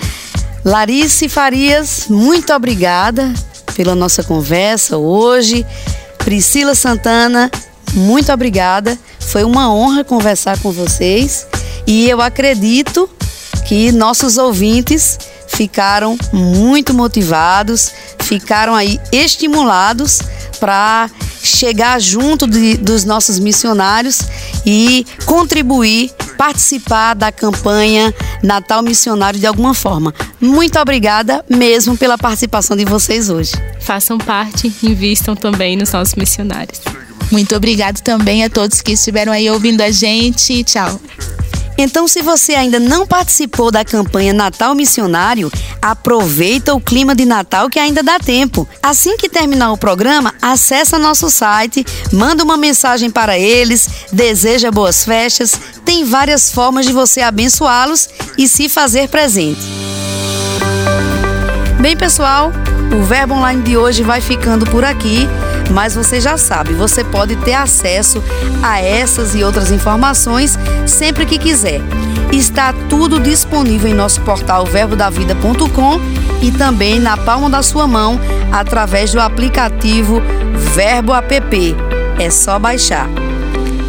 Larice 0.64 1.28
Farias, 1.28 2.07
muito 2.09 2.52
obrigada 2.52 3.33
pela 3.74 3.94
nossa 3.94 4.22
conversa 4.22 4.96
hoje. 4.96 5.64
Priscila 6.18 6.74
Santana, 6.74 7.50
muito 7.94 8.33
obrigada. 8.33 8.98
Foi 9.20 9.44
uma 9.44 9.72
honra 9.72 10.02
conversar 10.04 10.59
com 10.61 10.72
vocês 10.72 11.46
e 11.87 12.09
eu 12.09 12.20
acredito 12.20 13.09
que 13.66 13.92
nossos 13.92 14.37
ouvintes 14.37 15.18
ficaram 15.46 16.16
muito 16.33 16.92
motivados, 16.92 17.90
ficaram 18.20 18.74
aí 18.74 19.00
estimulados 19.12 20.20
para 20.58 21.10
chegar 21.42 22.00
junto 22.00 22.46
de, 22.46 22.76
dos 22.76 23.04
nossos 23.04 23.38
missionários 23.38 24.20
e 24.66 25.06
contribuir, 25.24 26.10
participar 26.36 27.14
da 27.14 27.32
campanha 27.32 28.14
Natal 28.42 28.82
Missionário 28.82 29.38
de 29.38 29.46
alguma 29.46 29.74
forma. 29.74 30.14
Muito 30.40 30.78
obrigada 30.78 31.44
mesmo 31.48 31.96
pela 31.96 32.18
participação 32.18 32.76
de 32.76 32.84
vocês 32.84 33.30
hoje. 33.30 33.52
Façam 33.80 34.18
parte, 34.18 34.72
invistam 34.82 35.34
também 35.34 35.76
nos 35.76 35.92
nossos 35.92 36.14
missionários. 36.14 36.80
Muito 37.30 37.54
obrigado 37.54 38.00
também 38.00 38.44
a 38.44 38.50
todos 38.50 38.80
que 38.80 38.92
estiveram 38.92 39.32
aí 39.32 39.50
ouvindo 39.50 39.80
a 39.82 39.90
gente. 39.90 40.64
Tchau. 40.64 41.00
Então, 41.80 42.08
se 42.08 42.22
você 42.22 42.56
ainda 42.56 42.80
não 42.80 43.06
participou 43.06 43.70
da 43.70 43.84
campanha 43.84 44.32
Natal 44.32 44.74
Missionário, 44.74 45.48
aproveita 45.80 46.74
o 46.74 46.80
clima 46.80 47.14
de 47.14 47.24
Natal 47.24 47.70
que 47.70 47.78
ainda 47.78 48.02
dá 48.02 48.18
tempo. 48.18 48.68
Assim 48.82 49.16
que 49.16 49.28
terminar 49.28 49.70
o 49.70 49.78
programa, 49.78 50.34
acessa 50.42 50.98
nosso 50.98 51.30
site, 51.30 51.86
manda 52.12 52.42
uma 52.42 52.56
mensagem 52.56 53.08
para 53.10 53.38
eles, 53.38 53.88
deseja 54.12 54.72
boas 54.72 55.04
festas. 55.04 55.52
Tem 55.84 56.04
várias 56.04 56.50
formas 56.50 56.84
de 56.84 56.92
você 56.92 57.20
abençoá-los 57.20 58.08
e 58.36 58.48
se 58.48 58.68
fazer 58.68 59.08
presente. 59.08 59.60
Bem, 61.80 61.96
pessoal, 61.96 62.50
o 62.92 63.04
Verbo 63.04 63.34
Online 63.34 63.62
de 63.62 63.76
hoje 63.76 64.02
vai 64.02 64.20
ficando 64.20 64.66
por 64.66 64.84
aqui. 64.84 65.28
Mas 65.70 65.94
você 65.94 66.20
já 66.20 66.37
sabe, 66.37 66.72
você 66.72 67.04
pode 67.04 67.37
ter 67.37 67.54
acesso 67.54 68.22
a 68.62 68.81
essas 68.81 69.35
e 69.35 69.44
outras 69.44 69.70
informações 69.70 70.59
sempre 70.87 71.26
que 71.26 71.38
quiser. 71.38 71.81
Está 72.33 72.72
tudo 72.88 73.20
disponível 73.20 73.90
em 73.90 73.94
nosso 73.94 74.20
portal 74.22 74.64
verbodavida.com 74.64 76.00
e 76.42 76.50
também 76.50 77.00
na 77.00 77.16
palma 77.16 77.50
da 77.50 77.62
sua 77.62 77.87
mão 77.87 78.20
através 78.52 79.12
do 79.12 79.20
aplicativo 79.20 80.22
Verbo 80.74 81.14
App. 81.14 81.76
É 82.18 82.31
só 82.31 82.59
baixar. 82.59 83.09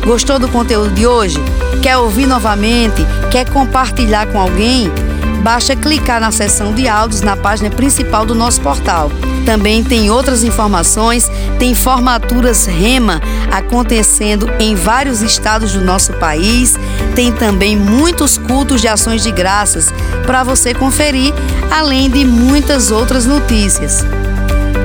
Gostou 0.06 0.40
do 0.40 0.48
conteúdo 0.48 0.92
de 0.92 1.06
hoje? 1.06 1.38
Quer 1.82 1.98
ouvir 1.98 2.26
novamente? 2.26 3.06
Quer 3.32 3.50
compartilhar 3.50 4.28
com 4.28 4.40
alguém? 4.40 4.92
Basta 5.42 5.76
clicar 5.76 6.20
na 6.20 6.32
seção 6.32 6.74
de 6.74 6.88
áudios 6.88 7.22
na 7.22 7.38
página 7.38 7.70
principal 7.70 8.26
do 8.26 8.36
nosso 8.36 8.60
portal. 8.62 9.12
Também 9.46 9.84
tem 9.84 10.12
outras 10.12 10.44
informações, 10.44 11.32
tem 11.58 11.74
formaturas 11.74 12.66
REMA 12.66 13.22
acontecendo 13.52 14.50
em 14.60 14.76
vários 14.76 15.22
estados 15.22 15.72
do 15.74 15.82
nosso 15.82 16.14
país, 16.14 16.78
tem 17.16 17.32
também 17.32 17.76
muitos 17.76 18.38
cultos 18.38 18.82
de 18.82 18.88
ações 18.88 19.24
de 19.24 19.32
graças 19.32 19.92
para 20.26 20.44
você 20.44 20.74
conferir, 20.74 21.34
além 21.72 22.10
de 22.10 22.26
muitas 22.26 22.92
outras 22.92 23.26
notícias. 23.26 24.06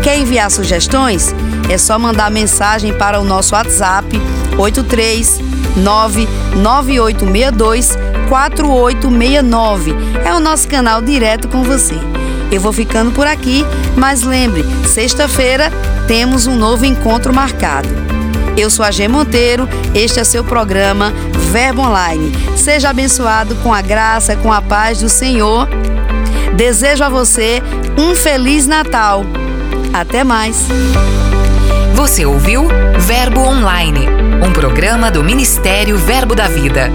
Quer 0.02 0.18
enviar 0.18 0.50
sugestões? 0.50 1.34
É 1.68 1.78
só 1.78 1.98
mandar 1.98 2.30
mensagem 2.30 2.92
para 2.94 3.20
o 3.20 3.24
nosso 3.24 3.54
WhatsApp 3.54 4.20
83 4.56 5.40
99862 5.76 7.98
4869. 8.28 9.94
É 10.24 10.32
o 10.34 10.40
nosso 10.40 10.68
canal 10.68 11.00
direto 11.00 11.48
com 11.48 11.62
você. 11.62 11.94
Eu 12.50 12.60
vou 12.60 12.72
ficando 12.72 13.10
por 13.10 13.26
aqui, 13.26 13.64
mas 13.96 14.22
lembre, 14.22 14.64
sexta-feira 14.86 15.70
temos 16.06 16.46
um 16.46 16.54
novo 16.56 16.84
encontro 16.84 17.34
marcado. 17.34 17.88
Eu 18.56 18.70
sou 18.70 18.84
a 18.84 18.90
G 18.90 19.08
Monteiro, 19.08 19.68
este 19.94 20.20
é 20.20 20.24
seu 20.24 20.44
programa 20.44 21.12
Verbo 21.50 21.82
Online. 21.82 22.32
Seja 22.56 22.90
abençoado 22.90 23.56
com 23.56 23.74
a 23.74 23.82
graça, 23.82 24.36
com 24.36 24.52
a 24.52 24.62
paz 24.62 25.00
do 25.00 25.08
Senhor. 25.08 25.68
Desejo 26.56 27.02
a 27.02 27.08
você 27.08 27.60
um 27.98 28.14
feliz 28.14 28.66
Natal. 28.66 29.24
Até 29.92 30.22
mais. 30.22 30.68
Você 31.94 32.24
ouviu 32.24 32.68
Verbo 32.98 33.40
Online, 33.40 34.06
um 34.44 34.52
programa 34.52 35.10
do 35.10 35.24
Ministério 35.24 35.96
Verbo 35.98 36.34
da 36.34 36.46
Vida. 36.46 36.90